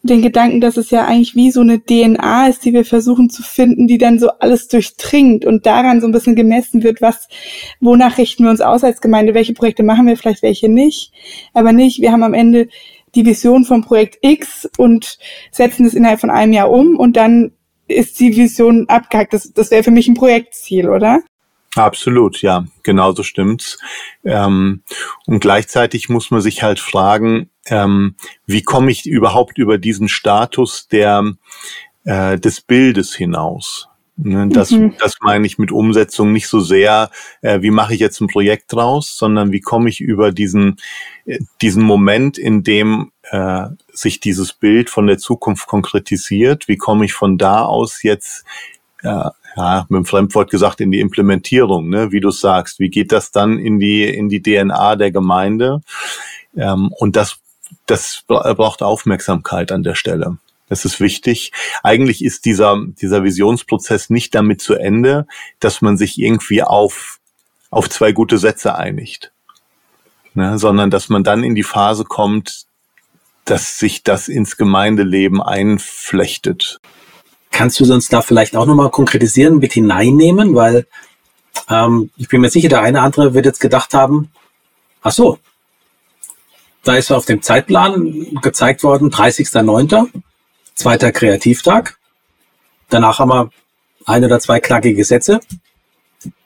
den 0.03 0.23
Gedanken, 0.23 0.61
dass 0.61 0.77
es 0.77 0.91
ja 0.91 1.05
eigentlich 1.05 1.35
wie 1.35 1.51
so 1.51 1.61
eine 1.61 1.83
DNA 1.83 2.49
ist, 2.49 2.65
die 2.65 2.73
wir 2.73 2.85
versuchen 2.85 3.29
zu 3.29 3.43
finden, 3.43 3.89
die 3.89 3.99
dann 3.99 4.21
so 4.21 4.31
alles 4.39 4.69
durchdringt 4.69 5.45
und 5.45 5.67
daran 5.67 6.01
so 6.01 6.07
ein 6.07 6.13
bisschen 6.13 6.37
gemessen 6.37 6.85
wird, 6.85 7.01
was, 7.01 7.29
wonach 7.81 8.19
richten 8.19 8.45
wir 8.45 8.51
uns 8.51 8.61
aus 8.61 8.85
als 8.85 9.01
Gemeinde, 9.01 9.35
welche 9.35 9.55
Projekte 9.55 9.83
machen 9.83 10.07
wir, 10.07 10.17
vielleicht 10.17 10.43
welche 10.43 10.69
nicht, 10.69 11.13
aber 11.55 11.73
nicht, 11.73 12.01
wir 12.01 12.13
haben 12.13 12.23
am 12.23 12.35
Ende 12.35 12.69
die 13.17 13.27
Vision 13.27 13.65
vom 13.65 13.83
Projekt 13.83 14.19
X 14.21 14.69
und 14.79 15.19
setzen 15.51 15.87
es 15.87 15.95
innerhalb 15.95 16.21
von 16.21 16.31
einem 16.31 16.53
Jahr 16.53 16.71
um 16.71 16.97
und 16.97 17.17
dann 17.17 17.53
ist 17.89 18.21
die 18.21 18.37
Vision 18.37 18.89
abgehakt. 18.89 19.33
Das, 19.33 19.53
das 19.53 19.71
wäre 19.71 19.83
für 19.83 19.91
mich 19.91 20.09
ein 20.09 20.15
Projektziel, 20.15 20.89
oder? 20.89 21.23
Absolut, 21.77 22.41
ja, 22.41 22.67
genauso 22.83 23.23
stimmt's. 23.23 23.79
Ähm, 24.25 24.83
und 25.27 25.41
gleichzeitig 25.41 26.09
muss 26.09 26.31
man 26.31 26.41
sich 26.41 26.63
halt 26.63 26.81
fragen, 26.81 27.51
ähm, 27.67 28.17
wie 28.47 28.63
komme 28.63 28.91
ich 28.91 29.07
überhaupt 29.07 29.59
über 29.59 29.77
diesen 29.77 30.09
Status 30.09 30.89
der 30.89 31.35
äh, 32.05 32.39
des 32.39 32.63
Bildes 32.63 33.15
hinaus? 33.15 33.89
Ne, 34.19 34.49
das, 34.49 34.71
mhm. 34.71 34.95
das 34.99 35.17
meine 35.21 35.47
ich 35.47 35.59
mit 35.59 35.71
Umsetzung 35.71 36.33
nicht 36.33 36.49
so 36.49 36.61
sehr, 36.61 37.11
äh, 37.43 37.61
wie 37.61 37.71
mache 37.71 37.93
ich 37.93 38.01
jetzt 38.01 38.19
ein 38.23 38.29
Projekt 38.29 38.73
draus, 38.73 39.15
sondern 39.19 39.53
wie 39.53 39.61
komme 39.61 39.91
ich 39.91 40.01
über 40.01 40.33
diesen, 40.33 40.77
äh, 41.27 41.39
diesen 41.61 41.83
Moment, 41.83 42.39
in 42.39 42.63
dem 42.63 43.13
äh, 43.25 43.67
sich 43.93 44.19
dieses 44.21 44.55
Bild 44.55 44.89
von 44.89 45.07
der 45.07 45.19
Zukunft 45.19 45.67
konkretisiert, 45.67 46.67
wie 46.67 46.79
komme 46.79 47.05
ich 47.05 47.13
von 47.13 47.37
da 47.37 47.67
aus 47.67 48.03
jetzt 48.03 48.47
äh, 49.03 49.29
ja, 49.57 49.87
mit 49.89 49.97
dem 49.97 50.05
Fremdwort 50.05 50.51
gesagt, 50.51 50.81
in 50.81 50.91
die 50.91 51.01
Implementierung, 51.01 51.89
ne, 51.89 52.13
wie 52.13 52.21
du 52.21 52.31
sagst. 52.31 52.79
Wie 52.79 52.91
geht 52.91 53.13
das 53.13 53.31
dann 53.31 53.59
in 53.59 53.79
die, 53.79 54.05
in 54.05 54.29
die 54.29 54.43
DNA 54.43 54.97
der 54.97 55.11
Gemeinde? 55.11 55.81
Ähm, 56.57 56.93
und 56.99 57.17
das 57.17 57.39
das 57.87 58.25
braucht 58.27 58.83
Aufmerksamkeit 58.83 59.73
an 59.73 59.83
der 59.83 59.95
Stelle. 59.95 60.39
Das 60.69 60.85
ist 60.85 61.01
wichtig. 61.01 61.53
Eigentlich 61.83 62.25
ist 62.25 62.45
dieser, 62.45 62.77
dieser 63.01 63.23
Visionsprozess 63.23 64.11
nicht 64.11 64.35
damit 64.35 64.61
zu 64.61 64.75
Ende, 64.75 65.27
dass 65.61 65.81
man 65.81 65.97
sich 65.97 66.19
irgendwie 66.19 66.63
auf, 66.63 67.19
auf 67.71 67.89
zwei 67.89 68.13
gute 68.13 68.39
Sätze 68.39 68.75
einigt, 68.75 69.33
ne, 70.35 70.59
sondern 70.59 70.91
dass 70.91 71.09
man 71.09 71.23
dann 71.23 71.45
in 71.45 71.55
die 71.55 71.63
Phase 71.63 72.05
kommt, 72.05 72.67
dass 73.45 73.79
sich 73.79 74.03
das 74.03 74.27
ins 74.27 74.57
Gemeindeleben 74.57 75.41
einflechtet. 75.41 76.81
Kannst 77.57 77.81
du 77.81 77.91
uns 77.91 78.09
da 78.09 78.21
vielleicht 78.21 78.55
auch 78.55 78.67
nochmal 78.67 78.91
konkretisieren, 78.91 79.61
mit 79.61 79.73
hineinnehmen? 79.73 80.55
Weil 80.55 80.87
ähm, 81.71 82.11
ich 82.19 82.29
bin 82.29 82.43
mir 82.43 82.51
sicher, 82.51 82.69
der 82.69 82.83
eine 82.83 82.99
oder 82.99 83.07
andere 83.07 83.33
wird 83.33 83.47
jetzt 83.47 83.61
gedacht 83.61 83.95
haben, 83.95 84.31
ach 85.01 85.13
so, 85.13 85.39
da 86.85 86.97
ist 86.97 87.11
auf 87.11 87.25
dem 87.25 87.41
Zeitplan 87.41 88.41
gezeigt 88.43 88.83
worden, 88.83 89.11
30.09., 89.11 90.11
zweiter 90.75 91.13
Kreativtag. 91.13 91.99
Danach 92.91 93.21
haben 93.21 93.31
wir 93.31 93.51
ein 94.05 94.23
oder 94.23 94.39
zwei 94.39 94.61
knackige 94.61 95.07
Sätze. 95.07 95.41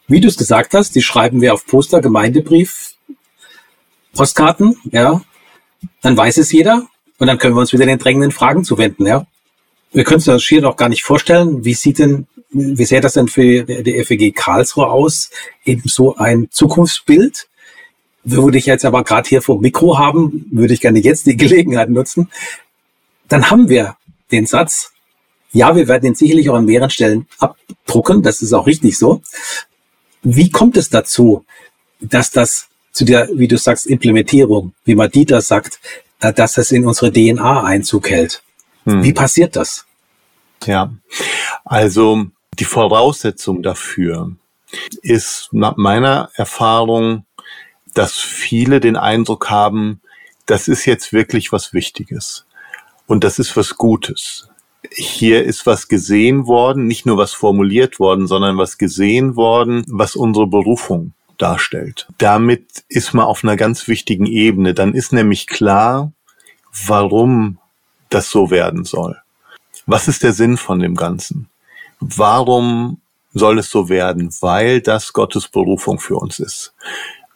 Wie 0.06 0.20
du 0.20 0.28
es 0.28 0.36
gesagt 0.36 0.74
hast, 0.74 0.94
die 0.94 1.02
schreiben 1.02 1.40
wir 1.40 1.54
auf 1.54 1.66
Poster, 1.66 2.00
Gemeindebrief, 2.00 2.92
Postkarten, 4.14 4.76
ja. 4.92 5.22
Dann 6.02 6.16
weiß 6.16 6.38
es 6.38 6.52
jeder 6.52 6.86
und 7.18 7.26
dann 7.26 7.38
können 7.38 7.56
wir 7.56 7.60
uns 7.62 7.72
wieder 7.72 7.86
den 7.86 7.98
drängenden 7.98 8.30
Fragen 8.30 8.62
zuwenden, 8.62 9.08
ja. 9.08 9.26
Wir 9.92 10.05
können 10.05 10.16
uns 10.16 10.26
das 10.26 10.44
hier 10.44 10.62
noch 10.62 10.76
gar 10.76 10.88
nicht 10.88 11.03
vorstellen. 11.03 11.64
Wie 11.64 11.74
sieht 11.74 11.98
denn, 11.98 12.26
wie 12.50 12.85
sähe 12.85 13.00
das 13.00 13.14
denn 13.14 13.29
für 13.29 13.64
die 13.64 14.05
FEG 14.05 14.35
Karlsruhe 14.35 14.88
aus? 14.88 15.31
Eben 15.64 15.83
so 15.87 16.16
ein 16.16 16.48
Zukunftsbild. 16.50 17.48
Würde 18.22 18.59
ich 18.59 18.66
jetzt 18.66 18.85
aber 18.85 19.03
gerade 19.03 19.29
hier 19.29 19.42
vor 19.42 19.61
Mikro 19.61 19.98
haben, 19.98 20.46
würde 20.50 20.74
ich 20.74 20.81
gerne 20.81 20.98
jetzt 20.98 21.26
die 21.26 21.37
Gelegenheit 21.37 21.88
nutzen. 21.88 22.31
Dann 23.29 23.50
haben 23.50 23.68
wir 23.68 23.96
den 24.31 24.46
Satz, 24.46 24.92
ja, 25.53 25.74
wir 25.74 25.88
werden 25.88 26.07
ihn 26.07 26.14
sicherlich 26.14 26.50
auch 26.50 26.55
an 26.55 26.66
mehreren 26.66 26.90
Stellen 26.90 27.26
abdrucken. 27.38 28.22
Das 28.22 28.42
ist 28.42 28.53
auch 28.53 28.66
richtig 28.66 28.98
so. 28.98 29.22
Wie 30.22 30.50
kommt 30.50 30.76
es 30.76 30.90
dazu, 30.90 31.44
dass 32.00 32.31
das 32.31 32.68
zu 32.92 33.05
der, 33.05 33.29
wie 33.33 33.48
du 33.48 33.57
sagst, 33.57 33.87
Implementierung, 33.87 34.72
wie 34.85 34.94
Madita 34.94 35.40
sagt, 35.40 35.81
dass 36.20 36.53
das 36.53 36.70
in 36.72 36.87
unsere 36.87 37.11
DNA 37.11 37.64
Einzug 37.64 38.11
hält? 38.11 38.42
Hm. 38.84 39.02
Wie 39.02 39.12
passiert 39.12 39.56
das? 39.56 39.86
Ja, 40.64 40.92
also 41.64 42.26
die 42.58 42.64
Voraussetzung 42.64 43.62
dafür 43.62 44.32
ist 45.02 45.48
nach 45.52 45.76
meiner 45.76 46.30
Erfahrung, 46.34 47.24
dass 47.94 48.14
viele 48.14 48.80
den 48.80 48.96
Eindruck 48.96 49.50
haben, 49.50 50.00
das 50.46 50.68
ist 50.68 50.84
jetzt 50.84 51.12
wirklich 51.12 51.52
was 51.52 51.72
Wichtiges 51.72 52.46
und 53.06 53.24
das 53.24 53.38
ist 53.38 53.56
was 53.56 53.76
Gutes. 53.76 54.48
Hier 54.92 55.44
ist 55.44 55.66
was 55.66 55.88
gesehen 55.88 56.46
worden, 56.46 56.86
nicht 56.86 57.06
nur 57.06 57.16
was 57.16 57.32
formuliert 57.32 58.00
worden, 58.00 58.26
sondern 58.26 58.58
was 58.58 58.78
gesehen 58.78 59.36
worden, 59.36 59.84
was 59.88 60.16
unsere 60.16 60.46
Berufung 60.46 61.12
darstellt. 61.38 62.08
Damit 62.18 62.84
ist 62.88 63.14
man 63.14 63.26
auf 63.26 63.44
einer 63.44 63.56
ganz 63.56 63.88
wichtigen 63.88 64.26
Ebene. 64.26 64.74
Dann 64.74 64.94
ist 64.94 65.12
nämlich 65.12 65.46
klar, 65.46 66.12
warum 66.86 67.58
das 68.10 68.30
so 68.30 68.50
werden 68.50 68.84
soll. 68.84 69.16
Was 69.86 70.08
ist 70.08 70.22
der 70.22 70.32
Sinn 70.32 70.56
von 70.56 70.80
dem 70.80 70.94
Ganzen? 70.94 71.48
Warum 72.00 73.00
soll 73.32 73.58
es 73.58 73.70
so 73.70 73.88
werden? 73.88 74.30
Weil 74.40 74.80
das 74.80 75.12
Gottes 75.12 75.48
Berufung 75.48 75.98
für 75.98 76.16
uns 76.16 76.38
ist. 76.38 76.74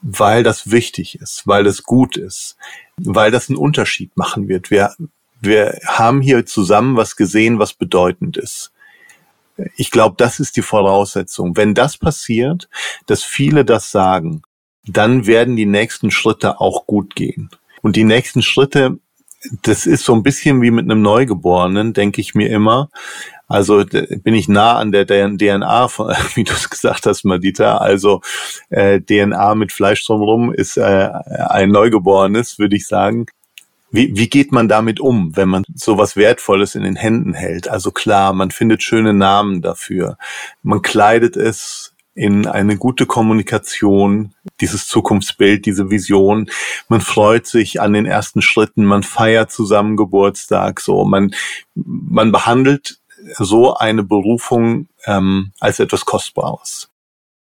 Weil 0.02 0.42
das 0.42 0.70
wichtig 0.70 1.18
ist, 1.20 1.46
weil 1.46 1.66
es 1.66 1.82
gut 1.82 2.16
ist, 2.16 2.56
weil 2.96 3.30
das 3.30 3.48
einen 3.48 3.58
Unterschied 3.58 4.16
machen 4.16 4.48
wird. 4.48 4.70
Wir, 4.70 4.94
wir 5.40 5.78
haben 5.86 6.20
hier 6.20 6.44
zusammen 6.44 6.96
was 6.96 7.16
gesehen, 7.16 7.58
was 7.58 7.72
bedeutend 7.72 8.36
ist. 8.36 8.70
Ich 9.76 9.90
glaube, 9.90 10.16
das 10.18 10.40
ist 10.40 10.56
die 10.56 10.62
Voraussetzung. 10.62 11.56
Wenn 11.56 11.74
das 11.74 11.96
passiert, 11.96 12.68
dass 13.06 13.22
viele 13.22 13.64
das 13.64 13.90
sagen, 13.90 14.42
dann 14.86 15.26
werden 15.26 15.56
die 15.56 15.66
nächsten 15.66 16.10
Schritte 16.10 16.60
auch 16.60 16.86
gut 16.86 17.14
gehen. 17.14 17.50
Und 17.80 17.96
die 17.96 18.04
nächsten 18.04 18.42
Schritte 18.42 18.98
das 19.62 19.86
ist 19.86 20.04
so 20.04 20.14
ein 20.14 20.22
bisschen 20.22 20.62
wie 20.62 20.70
mit 20.70 20.84
einem 20.84 21.02
Neugeborenen, 21.02 21.92
denke 21.92 22.20
ich 22.20 22.34
mir 22.34 22.50
immer. 22.50 22.88
Also 23.46 23.84
bin 23.84 24.34
ich 24.34 24.48
nah 24.48 24.76
an 24.76 24.90
der 24.90 25.06
DNA, 25.06 25.88
wie 26.34 26.44
du 26.44 26.52
es 26.52 26.70
gesagt 26.70 27.06
hast, 27.06 27.24
Madita. 27.24 27.76
Also 27.76 28.22
äh, 28.70 29.00
DNA 29.00 29.54
mit 29.54 29.72
Fleisch 29.72 30.04
drumherum 30.06 30.52
ist 30.52 30.76
äh, 30.76 31.10
ein 31.48 31.70
Neugeborenes, 31.70 32.58
würde 32.58 32.76
ich 32.76 32.86
sagen. 32.86 33.26
Wie, 33.90 34.16
wie 34.16 34.28
geht 34.28 34.50
man 34.50 34.66
damit 34.66 34.98
um, 34.98 35.36
wenn 35.36 35.48
man 35.48 35.62
sowas 35.72 36.16
Wertvolles 36.16 36.74
in 36.74 36.82
den 36.82 36.96
Händen 36.96 37.32
hält? 37.32 37.68
Also 37.68 37.92
klar, 37.92 38.32
man 38.32 38.50
findet 38.50 38.82
schöne 38.82 39.14
Namen 39.14 39.62
dafür. 39.62 40.18
Man 40.64 40.82
kleidet 40.82 41.36
es 41.36 41.93
in 42.14 42.46
eine 42.46 42.76
gute 42.76 43.06
Kommunikation, 43.06 44.34
dieses 44.60 44.86
Zukunftsbild, 44.86 45.66
diese 45.66 45.90
Vision. 45.90 46.48
Man 46.88 47.00
freut 47.00 47.46
sich 47.46 47.80
an 47.80 47.92
den 47.92 48.06
ersten 48.06 48.40
Schritten, 48.40 48.84
man 48.84 49.02
feiert 49.02 49.50
zusammen 49.50 49.96
Geburtstag, 49.96 50.80
so 50.80 51.04
man 51.04 51.34
man 51.74 52.30
behandelt 52.30 52.98
so 53.38 53.74
eine 53.74 54.04
Berufung 54.04 54.88
ähm, 55.06 55.52
als 55.58 55.80
etwas 55.80 56.04
Kostbares. 56.04 56.90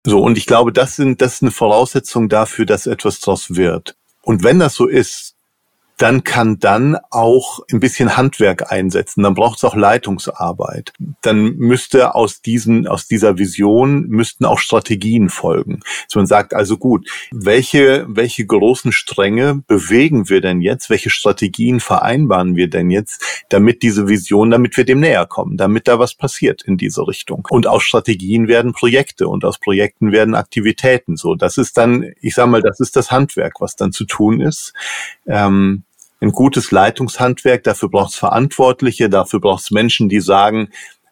So 0.05 0.21
und 0.21 0.37
ich 0.37 0.45
glaube, 0.45 0.71
das 0.71 0.95
sind 0.95 1.21
das 1.21 1.35
ist 1.35 1.41
eine 1.41 1.51
Voraussetzung 1.51 2.29
dafür, 2.29 2.65
dass 2.65 2.87
etwas 2.87 3.19
daraus 3.19 3.55
wird. 3.55 3.95
Und 4.21 4.43
wenn 4.43 4.59
das 4.59 4.75
so 4.75 4.87
ist, 4.87 5.35
dann 6.01 6.23
kann 6.23 6.57
dann 6.57 6.97
auch 7.11 7.59
ein 7.71 7.79
bisschen 7.79 8.17
Handwerk 8.17 8.71
einsetzen. 8.71 9.21
Dann 9.21 9.35
braucht 9.35 9.59
es 9.59 9.63
auch 9.63 9.75
Leitungsarbeit. 9.75 10.93
Dann 11.21 11.57
müsste 11.57 12.15
aus 12.15 12.41
diesen, 12.41 12.87
aus 12.87 13.07
dieser 13.07 13.37
Vision 13.37 14.07
müssten 14.07 14.45
auch 14.45 14.57
Strategien 14.57 15.29
folgen. 15.29 15.81
Dass 16.07 16.15
man 16.15 16.25
sagt, 16.25 16.55
also 16.55 16.77
gut, 16.77 17.07
welche, 17.31 18.07
welche 18.09 18.43
großen 18.47 18.91
Stränge 18.91 19.61
bewegen 19.67 20.27
wir 20.27 20.41
denn 20.41 20.61
jetzt? 20.61 20.89
Welche 20.89 21.11
Strategien 21.11 21.79
vereinbaren 21.79 22.55
wir 22.55 22.67
denn 22.67 22.89
jetzt, 22.89 23.45
damit 23.49 23.83
diese 23.83 24.07
Vision, 24.07 24.49
damit 24.49 24.75
wir 24.77 24.85
dem 24.85 25.01
näher 25.01 25.27
kommen, 25.27 25.55
damit 25.55 25.87
da 25.87 25.99
was 25.99 26.15
passiert 26.15 26.63
in 26.63 26.77
diese 26.77 27.07
Richtung? 27.07 27.47
Und 27.47 27.67
aus 27.67 27.83
Strategien 27.83 28.47
werden 28.47 28.73
Projekte 28.73 29.27
und 29.27 29.45
aus 29.45 29.59
Projekten 29.59 30.11
werden 30.11 30.33
Aktivitäten. 30.33 31.15
So, 31.15 31.35
das 31.35 31.59
ist 31.59 31.77
dann, 31.77 32.11
ich 32.21 32.33
sag 32.33 32.47
mal, 32.47 32.63
das 32.63 32.79
ist 32.79 32.95
das 32.95 33.11
Handwerk, 33.11 33.61
was 33.61 33.75
dann 33.75 33.91
zu 33.91 34.05
tun 34.05 34.41
ist. 34.41 34.73
Ähm, 35.27 35.83
ein 36.21 36.31
gutes 36.31 36.71
Leitungshandwerk, 36.71 37.63
dafür 37.63 37.89
braucht 37.89 38.11
es 38.11 38.15
Verantwortliche, 38.15 39.09
dafür 39.09 39.39
braucht 39.39 39.63
es 39.63 39.71
Menschen, 39.71 40.07
die 40.07 40.21
sagen, 40.21 40.69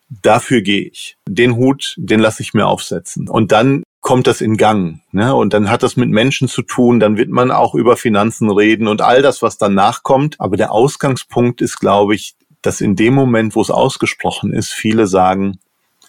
dafür 0.10 0.62
gehe 0.62 0.84
ich. 0.84 1.18
Den 1.28 1.56
Hut, 1.56 1.96
den 1.98 2.20
lasse 2.20 2.44
ich 2.44 2.54
mir 2.54 2.68
aufsetzen. 2.68 3.28
Und 3.28 3.52
dann 3.52 3.84
kommt 4.02 4.28
das 4.28 4.42
in 4.42 4.56
Gang. 4.56 5.02
Ne? 5.12 5.36
Und 5.36 5.54
dann 5.54 5.70
hat 5.70 5.84
das 5.84 5.98
mit 5.98 6.10
Menschen 6.10 6.48
zu 6.48 6.62
tun, 6.62 7.00
dann 7.00 7.18
wird 7.18 7.30
man 7.30 7.52
auch 7.52 7.76
über 7.76 7.98
Finanzen 7.98 8.50
reden 8.50 8.88
und 8.88 9.02
all 9.02 9.22
das, 9.22 9.42
was 9.42 9.58
danach 9.58 10.04
kommt. 10.04 10.40
Aber 10.40 10.58
der 10.58 10.72
Ausgangspunkt 10.72 11.62
ist, 11.62 11.80
glaube 11.80 12.16
ich, 12.16 12.36
dass 12.62 12.82
in 12.82 12.96
dem 12.96 13.14
Moment, 13.14 13.56
wo 13.56 13.62
es 13.62 13.72
ausgesprochen 13.72 14.54
ist, 14.54 14.72
viele 14.72 15.08
sagen, 15.08 15.60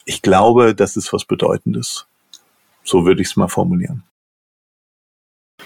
ich 0.04 0.22
glaube, 0.22 0.74
das 0.74 0.96
ist 0.96 1.12
was 1.12 1.24
Bedeutendes. 1.24 2.06
So 2.84 3.04
würde 3.06 3.22
ich 3.22 3.28
es 3.28 3.36
mal 3.36 3.48
formulieren. 3.48 4.04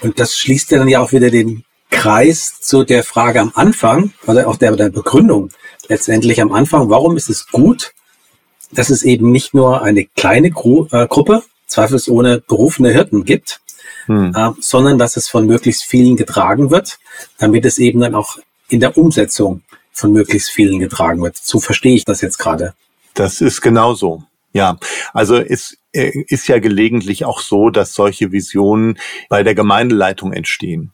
Und 0.01 0.19
das 0.19 0.37
schließt 0.37 0.71
ja 0.73 0.79
dann 0.79 0.89
ja 0.89 1.01
auch 1.01 1.13
wieder 1.13 1.31
den 1.31 1.65
Kreis 1.95 2.61
zu 2.61 2.85
der 2.85 3.05
Frage 3.05 3.41
am 3.41 3.53
Anfang, 3.55 4.13
oder 4.27 4.49
auch 4.49 4.57
der, 4.57 4.77
der 4.77 4.91
Begründung 4.91 5.51
letztendlich 5.89 6.43
am 6.43 6.53
Anfang, 6.53 6.91
warum 6.91 7.17
ist 7.17 7.31
es 7.31 7.47
gut, 7.47 7.93
dass 8.73 8.91
es 8.91 9.03
eben 9.03 9.31
nicht 9.31 9.55
nur 9.55 9.83
eine 9.83 10.05
kleine 10.05 10.51
Gru 10.51 10.87
äh, 10.91 11.07
Gruppe, 11.07 11.43
zweifelsohne 11.67 12.43
berufene 12.47 12.91
Hirten 12.91 13.25
gibt, 13.25 13.61
hm. 14.07 14.33
äh, 14.35 14.51
sondern 14.61 14.99
dass 14.99 15.17
es 15.17 15.29
von 15.29 15.47
möglichst 15.47 15.85
vielen 15.85 16.17
getragen 16.17 16.71
wird, 16.71 16.99
damit 17.39 17.65
es 17.65 17.79
eben 17.79 18.01
dann 18.01 18.15
auch 18.15 18.39
in 18.69 18.81
der 18.81 18.99
Umsetzung 18.99 19.63
von 19.93 20.13
möglichst 20.13 20.51
vielen 20.51 20.81
getragen 20.81 21.23
wird. 21.23 21.37
So 21.37 21.61
verstehe 21.61 21.95
ich 21.95 22.05
das 22.05 22.21
jetzt 22.21 22.39
gerade. 22.39 22.75
Das 23.15 23.41
ist 23.41 23.61
genauso. 23.61 24.25
Ja, 24.53 24.79
also 25.13 25.37
es 25.37 25.79
äh, 25.93 26.11
ist 26.27 26.49
ja 26.49 26.59
gelegentlich 26.59 27.25
auch 27.25 27.41
so, 27.41 27.71
dass 27.71 27.95
solche 27.95 28.33
Visionen 28.33 28.99
bei 29.29 29.43
der 29.43 29.55
Gemeindeleitung 29.55 30.33
entstehen. 30.33 30.93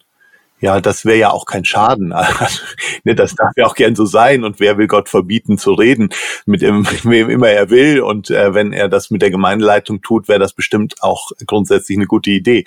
Ja, 0.60 0.80
das 0.80 1.06
wäre 1.06 1.18
ja 1.18 1.30
auch 1.30 1.46
kein 1.46 1.64
Schaden. 1.64 2.14
Ne, 3.02 3.14
das 3.14 3.34
darf 3.34 3.52
ja 3.56 3.64
auch 3.64 3.76
gern 3.76 3.94
so 3.96 4.04
sein. 4.04 4.44
Und 4.44 4.60
wer 4.60 4.76
will 4.76 4.86
Gott 4.86 5.08
verbieten 5.08 5.56
zu 5.56 5.72
reden, 5.72 6.10
mit 6.44 6.60
dem, 6.60 6.86
wem 7.04 7.30
immer 7.30 7.48
er 7.48 7.70
will. 7.70 8.00
Und 8.02 8.28
äh, 8.30 8.52
wenn 8.52 8.74
er 8.74 8.90
das 8.90 9.10
mit 9.10 9.22
der 9.22 9.30
Gemeindeleitung 9.30 10.02
tut, 10.02 10.28
wäre 10.28 10.38
das 10.38 10.52
bestimmt 10.52 11.02
auch 11.02 11.30
grundsätzlich 11.46 11.96
eine 11.96 12.06
gute 12.06 12.30
Idee. 12.30 12.64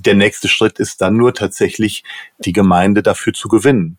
Der 0.00 0.14
nächste 0.14 0.48
Schritt 0.48 0.80
ist 0.80 1.00
dann 1.00 1.16
nur 1.16 1.32
tatsächlich, 1.32 2.02
die 2.44 2.52
Gemeinde 2.52 3.04
dafür 3.04 3.32
zu 3.34 3.48
gewinnen. 3.48 3.98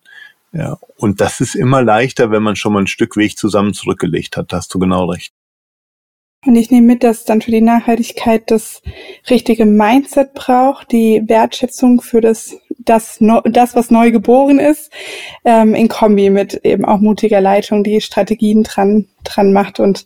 Ja, 0.51 0.77
und 0.97 1.21
das 1.21 1.39
ist 1.39 1.55
immer 1.55 1.81
leichter, 1.81 2.29
wenn 2.29 2.43
man 2.43 2.57
schon 2.57 2.73
mal 2.73 2.81
ein 2.81 2.87
Stück 2.87 3.15
Weg 3.15 3.37
zusammen 3.37 3.73
zurückgelegt 3.73 4.35
hat. 4.35 4.51
Da 4.51 4.57
hast 4.57 4.73
du 4.73 4.79
genau 4.79 5.05
recht. 5.05 5.33
Und 6.45 6.55
ich 6.55 6.71
nehme 6.71 6.87
mit, 6.87 7.03
dass 7.03 7.23
dann 7.23 7.41
für 7.41 7.51
die 7.51 7.61
Nachhaltigkeit 7.61 8.51
das 8.51 8.81
richtige 9.29 9.65
Mindset 9.65 10.33
braucht, 10.33 10.91
die 10.91 11.23
Wertschätzung 11.25 12.01
für 12.01 12.19
das 12.19 12.57
das, 12.79 13.19
das 13.45 13.75
was 13.75 13.91
neu 13.91 14.11
geboren 14.11 14.59
ist, 14.59 14.91
ähm, 15.45 15.75
in 15.75 15.87
Kombi 15.87 16.29
mit 16.29 16.55
eben 16.63 16.85
auch 16.85 16.99
mutiger 16.99 17.41
Leitung, 17.41 17.83
die 17.83 18.01
Strategien 18.01 18.63
dran, 18.63 19.07
dran 19.23 19.53
macht 19.53 19.79
und 19.79 20.05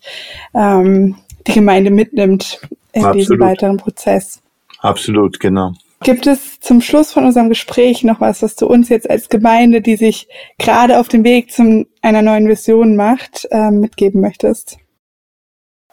ähm, 0.53 1.15
die 1.45 1.53
Gemeinde 1.53 1.91
mitnimmt 1.91 2.61
in 2.93 3.03
Absolut. 3.03 3.21
diesem 3.21 3.39
weiteren 3.39 3.77
Prozess. 3.77 4.41
Absolut, 4.79 5.39
genau. 5.39 5.73
Gibt 6.03 6.27
es 6.27 6.59
zum 6.59 6.81
Schluss 6.81 7.11
von 7.11 7.25
unserem 7.25 7.49
Gespräch 7.49 8.03
noch 8.03 8.21
was, 8.21 8.43
was 8.43 8.55
du 8.55 8.67
uns 8.67 8.89
jetzt 8.89 9.09
als 9.09 9.29
Gemeinde, 9.29 9.81
die 9.81 9.95
sich 9.95 10.27
gerade 10.59 10.99
auf 10.99 11.07
dem 11.07 11.23
Weg 11.23 11.51
zu 11.51 11.87
einer 12.01 12.21
neuen 12.21 12.47
Vision 12.47 12.95
macht, 12.95 13.47
äh, 13.49 13.71
mitgeben 13.71 14.21
möchtest? 14.21 14.77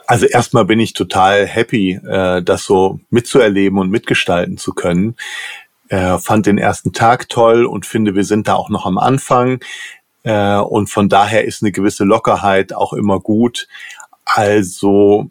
Also 0.07 0.27
erstmal 0.27 0.67
bin 0.67 0.81
ich 0.81 0.93
total 0.93 1.47
happy, 1.47 1.99
äh, 2.07 2.43
das 2.43 2.65
so 2.65 3.01
mitzuerleben 3.09 3.79
und 3.79 3.91
mitgestalten 3.91 4.59
zu 4.59 4.75
können. 4.75 5.17
Äh, 5.95 6.19
fand 6.19 6.47
den 6.47 6.59
ersten 6.59 6.93
Tag 6.93 7.29
toll 7.29 7.67
und 7.67 7.87
finde, 7.87 8.17
wir 8.17 8.25
sind 8.25 8.49
da 8.49 8.55
auch 8.55 8.69
noch 8.69 8.85
am 8.85 8.99
Anfang. 8.99 9.61
Äh, 10.25 10.57
und 10.57 10.89
von 10.91 11.09
daher 11.09 11.45
ist 11.45 11.63
eine 11.63 11.71
gewisse 11.71 12.03
Lockerheit 12.03 12.73
auch 12.73 12.93
immer 12.93 13.21
gut. 13.21 13.69
Also 14.25 15.31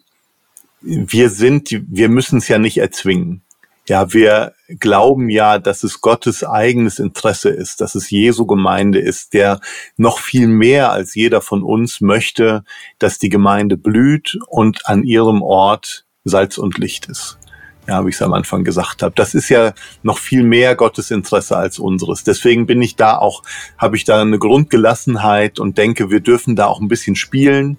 wir 0.80 1.28
sind, 1.28 1.68
wir 1.70 2.08
müssen 2.08 2.38
es 2.38 2.48
ja 2.48 2.58
nicht 2.58 2.78
erzwingen. 2.78 3.42
Ja, 3.90 4.14
wir 4.14 4.54
glauben 4.80 5.28
ja, 5.28 5.58
dass 5.58 5.84
es 5.84 6.00
Gottes 6.00 6.42
eigenes 6.42 6.98
Interesse 6.98 7.50
ist, 7.50 7.82
dass 7.82 7.94
es 7.94 8.08
Jesu 8.08 8.46
Gemeinde 8.46 9.00
ist, 9.00 9.34
der 9.34 9.60
noch 9.98 10.18
viel 10.18 10.46
mehr 10.46 10.92
als 10.92 11.14
jeder 11.14 11.42
von 11.42 11.62
uns 11.62 12.00
möchte, 12.00 12.64
dass 12.98 13.18
die 13.18 13.28
Gemeinde 13.28 13.76
blüht 13.76 14.38
und 14.46 14.88
an 14.88 15.02
ihrem 15.02 15.42
Ort 15.42 16.06
Salz 16.24 16.56
und 16.56 16.78
Licht 16.78 17.04
ist. 17.10 17.38
Ja, 17.86 18.04
wie 18.04 18.08
ich 18.08 18.14
es 18.14 18.22
am 18.22 18.32
Anfang 18.32 18.64
gesagt 18.64 19.02
habe. 19.02 19.12
Das 19.14 19.34
ist 19.34 19.48
ja 19.50 19.74
noch 20.02 20.18
viel 20.18 20.42
mehr 20.42 20.74
Gottes 20.74 21.10
Interesse 21.10 21.56
als 21.56 21.78
unseres. 21.78 22.24
Deswegen 22.24 22.66
bin 22.66 22.80
ich 22.80 22.96
da 22.96 23.18
auch, 23.18 23.42
habe 23.76 23.96
ich 23.96 24.04
da 24.04 24.22
eine 24.22 24.38
Grundgelassenheit 24.38 25.58
und 25.58 25.76
denke, 25.76 26.10
wir 26.10 26.20
dürfen 26.20 26.56
da 26.56 26.66
auch 26.66 26.80
ein 26.80 26.88
bisschen 26.88 27.14
spielen, 27.14 27.76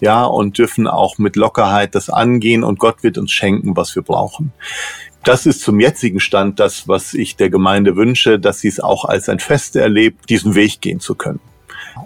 ja, 0.00 0.24
und 0.24 0.58
dürfen 0.58 0.86
auch 0.86 1.18
mit 1.18 1.34
Lockerheit 1.36 1.94
das 1.94 2.08
angehen 2.08 2.62
und 2.62 2.78
Gott 2.78 3.02
wird 3.02 3.18
uns 3.18 3.32
schenken, 3.32 3.76
was 3.76 3.96
wir 3.96 4.02
brauchen 4.02 4.52
das 5.24 5.44
ist 5.44 5.60
zum 5.60 5.78
jetzigen 5.78 6.20
Stand 6.20 6.58
das, 6.58 6.88
was 6.88 7.12
ich 7.12 7.36
der 7.36 7.50
Gemeinde 7.50 7.96
wünsche, 7.96 8.38
dass 8.38 8.60
sie 8.60 8.68
es 8.68 8.80
auch 8.80 9.04
als 9.04 9.28
ein 9.28 9.40
Fest 9.40 9.76
erlebt, 9.76 10.30
diesen 10.30 10.54
Weg 10.54 10.80
gehen 10.80 11.00
zu 11.00 11.14
können. 11.14 11.40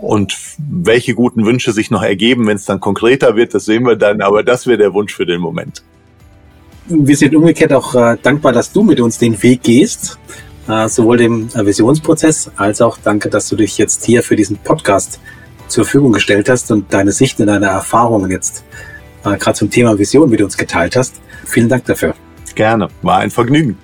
Und 0.01 0.37
welche 0.59 1.15
guten 1.15 1.47
Wünsche 1.47 1.73
sich 1.73 1.91
noch 1.91 2.03
ergeben, 2.03 2.47
wenn 2.47 2.57
es 2.57 2.65
dann 2.65 2.81
konkreter 2.81 3.37
wird, 3.37 3.55
das 3.55 3.65
sehen 3.65 3.87
wir 3.87 3.97
dann, 3.97 4.23
aber 4.23 4.43
das 4.43 4.67
wäre 4.67 4.79
der 4.79 4.93
Wunsch 4.95 5.15
für 5.15 5.27
den 5.27 5.41
Moment. 5.41 5.85
Wir 6.87 7.17
sind 7.17 7.35
umgekehrt 7.35 7.73
auch 7.73 7.95
äh, 7.95 8.17
dankbar, 8.23 8.53
dass 8.53 8.73
du 8.73 8.83
mit 8.83 9.01
uns 9.01 9.19
den 9.19 9.41
Weg 9.43 9.63
gehst, 9.63 10.19
äh, 10.69 10.89
sowohl 10.89 11.17
dem 11.17 11.49
äh, 11.55 11.65
Visionsprozess 11.65 12.51
als 12.57 12.81
auch 12.81 12.99
danke, 13.03 13.29
dass 13.29 13.49
du 13.49 13.57
dich 13.57 13.79
jetzt 13.79 14.05
hier 14.05 14.23
für 14.23 14.35
diesen 14.35 14.57
Podcast 14.57 15.21
zur 15.69 15.85
Verfügung 15.85 16.13
gestellt 16.13 16.49
hast 16.49 16.71
und 16.71 16.93
deine 16.93 17.13
Sicht 17.13 17.41
und 17.41 17.47
deine 17.47 17.67
Erfahrungen 17.67 18.31
jetzt 18.31 18.65
äh, 19.25 19.37
gerade 19.37 19.55
zum 19.55 19.71
Thema 19.71 19.97
Vision 19.97 20.29
mit 20.29 20.43
uns 20.43 20.57
geteilt 20.57 20.97
hast. 20.97 21.15
Vielen 21.47 21.69
Dank 21.69 21.85
dafür. 21.85 22.15
Gerne, 22.55 22.89
war 23.03 23.19
ein 23.19 23.31
Vergnügen. 23.31 23.79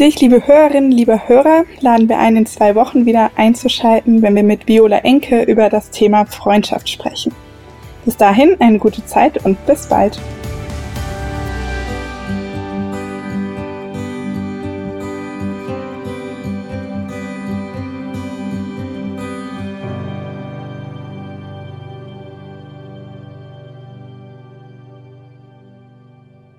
Dich, 0.00 0.20
liebe 0.20 0.44
Hörerinnen, 0.44 0.90
lieber 0.90 1.28
Hörer, 1.28 1.64
laden 1.80 2.08
wir 2.08 2.18
ein, 2.18 2.36
in 2.36 2.46
zwei 2.46 2.74
Wochen 2.74 3.06
wieder 3.06 3.30
einzuschalten, 3.36 4.22
wenn 4.22 4.34
wir 4.34 4.42
mit 4.42 4.66
Viola 4.66 4.98
Enke 4.98 5.42
über 5.42 5.68
das 5.68 5.90
Thema 5.90 6.26
Freundschaft 6.26 6.88
sprechen. 6.88 7.32
Bis 8.04 8.16
dahin 8.16 8.56
eine 8.58 8.78
gute 8.78 9.06
Zeit 9.06 9.44
und 9.44 9.64
bis 9.66 9.86
bald. 9.86 10.18